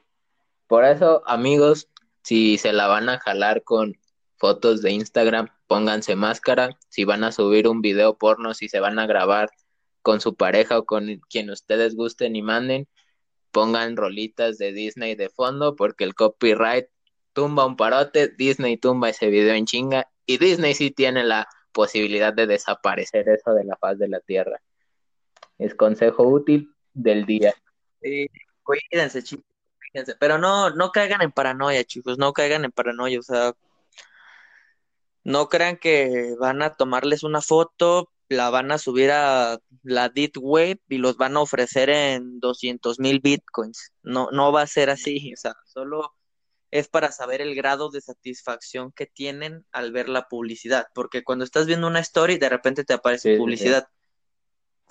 [0.67, 1.89] Por eso, amigos,
[2.23, 3.97] si se la van a jalar con
[4.37, 6.79] fotos de Instagram, pónganse máscara.
[6.89, 9.51] Si van a subir un video porno, si se van a grabar
[10.03, 12.89] con su pareja o con quien ustedes gusten y manden,
[13.51, 16.87] pongan rolitas de Disney de fondo porque el copyright
[17.33, 22.33] tumba un parote, Disney tumba ese video en chinga y Disney sí tiene la posibilidad
[22.33, 24.61] de desaparecer eso de la faz de la tierra.
[25.59, 27.55] Es consejo útil del día.
[28.01, 28.29] Sí,
[28.63, 29.45] cuídense, chicos,
[29.93, 30.17] cuídense.
[30.19, 33.53] Pero no, no caigan en paranoia, chicos, no caigan en paranoia, o sea,
[35.23, 40.39] no crean que van a tomarles una foto, la van a subir a la Deep
[40.39, 43.93] Web y los van a ofrecer en 200 mil bitcoins.
[44.03, 46.15] No, no va a ser así, o sea, solo
[46.71, 51.45] es para saber el grado de satisfacción que tienen al ver la publicidad, porque cuando
[51.45, 53.89] estás viendo una story, de repente te aparece publicidad.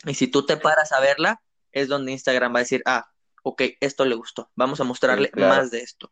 [0.06, 1.42] Y si tú te paras a verla,
[1.76, 3.06] es donde Instagram va a decir, ah,
[3.44, 6.12] ok, esto le gustó, vamos a mostrarle más de esto.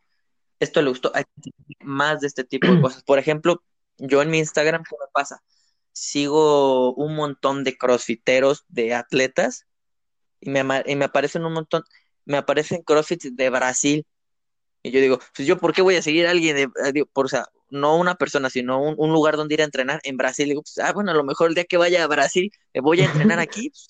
[0.59, 1.23] Esto le gustó, hay
[1.79, 3.03] más de este tipo de cosas.
[3.03, 3.63] Por ejemplo,
[3.97, 5.41] yo en mi Instagram, ¿qué me pasa?
[5.93, 9.65] Sigo un montón de crossfiteros, de atletas,
[10.41, 11.83] y me, y me aparecen un montón,
[12.25, 14.05] me aparecen crossfit de Brasil.
[14.83, 17.25] Y yo digo, pues yo, ¿por qué voy a seguir a alguien de, eh, por,
[17.25, 20.47] o sea, no una persona, sino un, lugar donde ir a entrenar en Brasil?
[20.47, 22.81] Y digo, pues, ah, bueno, a lo mejor el día que vaya a Brasil, me
[22.81, 23.69] voy a entrenar aquí.
[23.69, 23.87] Pues,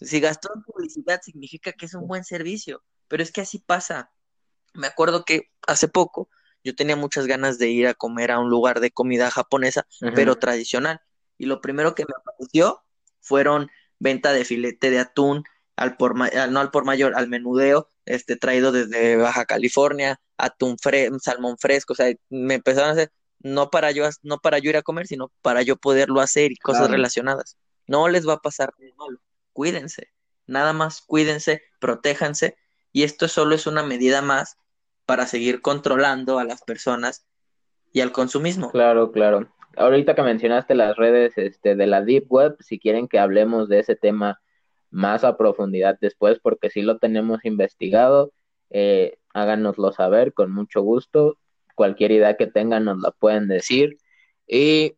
[0.00, 2.82] si gastó en publicidad, significa que es un buen servicio.
[3.08, 4.10] Pero es que así pasa.
[4.72, 6.28] Me acuerdo que hace poco
[6.64, 10.36] yo tenía muchas ganas de ir a comer a un lugar de comida japonesa, pero
[10.36, 11.00] tradicional.
[11.36, 12.82] Y lo primero que me apareció
[13.20, 15.44] fueron venta de filete de atún,
[15.76, 21.18] al por no al por mayor, al menudeo, este traído desde Baja California, atún fresco,
[21.18, 24.76] salmón fresco, o sea, me empezaron a hacer no para yo no para yo ir
[24.78, 27.58] a comer, sino para yo poderlo hacer y cosas relacionadas.
[27.86, 29.18] No les va a pasar malo.
[29.54, 30.08] Cuídense.
[30.46, 32.58] Nada más cuídense, protéjanse
[32.92, 34.58] y esto solo es una medida más
[35.06, 37.26] para seguir controlando a las personas
[37.92, 38.70] y al consumismo.
[38.70, 39.48] Claro, claro.
[39.76, 43.80] Ahorita que mencionaste las redes este, de la Deep Web, si quieren que hablemos de
[43.80, 44.40] ese tema
[44.90, 48.32] más a profundidad después, porque si lo tenemos investigado,
[48.70, 51.38] eh, háganoslo saber con mucho gusto.
[51.74, 53.98] Cualquier idea que tengan nos la pueden decir.
[54.46, 54.96] Y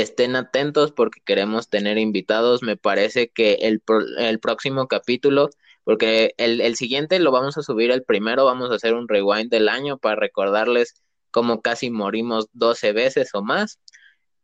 [0.00, 2.62] estén atentos porque queremos tener invitados.
[2.62, 3.82] Me parece que el,
[4.18, 5.50] el próximo capítulo
[5.84, 9.68] porque el, siguiente lo vamos a subir el primero, vamos a hacer un rewind del
[9.68, 10.94] año para recordarles
[11.30, 13.80] cómo casi morimos 12 veces o más,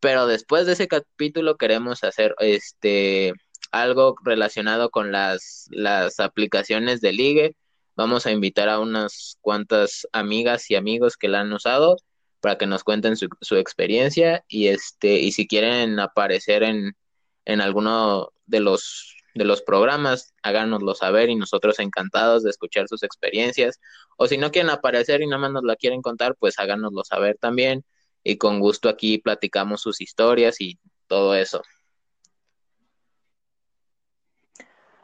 [0.01, 3.32] pero después de ese capítulo queremos hacer este
[3.70, 7.57] algo relacionado con las, las aplicaciones de ligue.
[7.96, 11.96] Vamos a invitar a unas cuantas amigas y amigos que la han usado
[12.40, 16.96] para que nos cuenten su, su experiencia y este y si quieren aparecer en,
[17.44, 23.02] en alguno de los de los programas, háganoslo saber y nosotros encantados de escuchar sus
[23.02, 23.80] experiencias.
[24.16, 27.38] O si no quieren aparecer y nada más nos la quieren contar, pues háganoslo saber
[27.40, 27.84] también.
[28.24, 31.62] Y con gusto aquí platicamos sus historias y todo eso.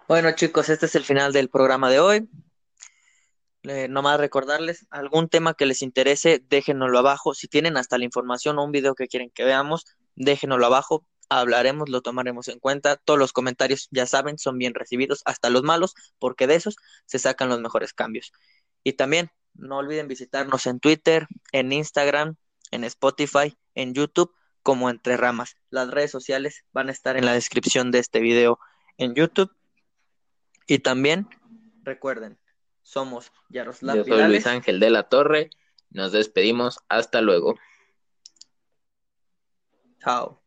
[0.08, 2.28] Bueno chicos, este es el final del programa de hoy.
[3.64, 7.32] No nomás recordarles algún tema que les interese, déjenoslo abajo.
[7.32, 11.88] Si tienen hasta la información o un video que quieren que veamos, déjenoslo abajo hablaremos,
[11.88, 12.96] lo tomaremos en cuenta.
[12.96, 16.76] Todos los comentarios, ya saben, son bien recibidos, hasta los malos, porque de esos
[17.06, 18.32] se sacan los mejores cambios.
[18.82, 22.36] Y también no olviden visitarnos en Twitter, en Instagram,
[22.70, 25.56] en Spotify, en YouTube, como Entre Ramas.
[25.70, 28.58] Las redes sociales van a estar en la descripción de este video
[28.98, 29.50] en YouTube.
[30.66, 31.28] Y también
[31.82, 32.38] recuerden,
[32.84, 35.50] somos Yaroslav Yo soy Luis Ángel de la Torre.
[35.90, 36.78] Nos despedimos.
[36.88, 37.56] Hasta luego.
[39.98, 40.43] Chao.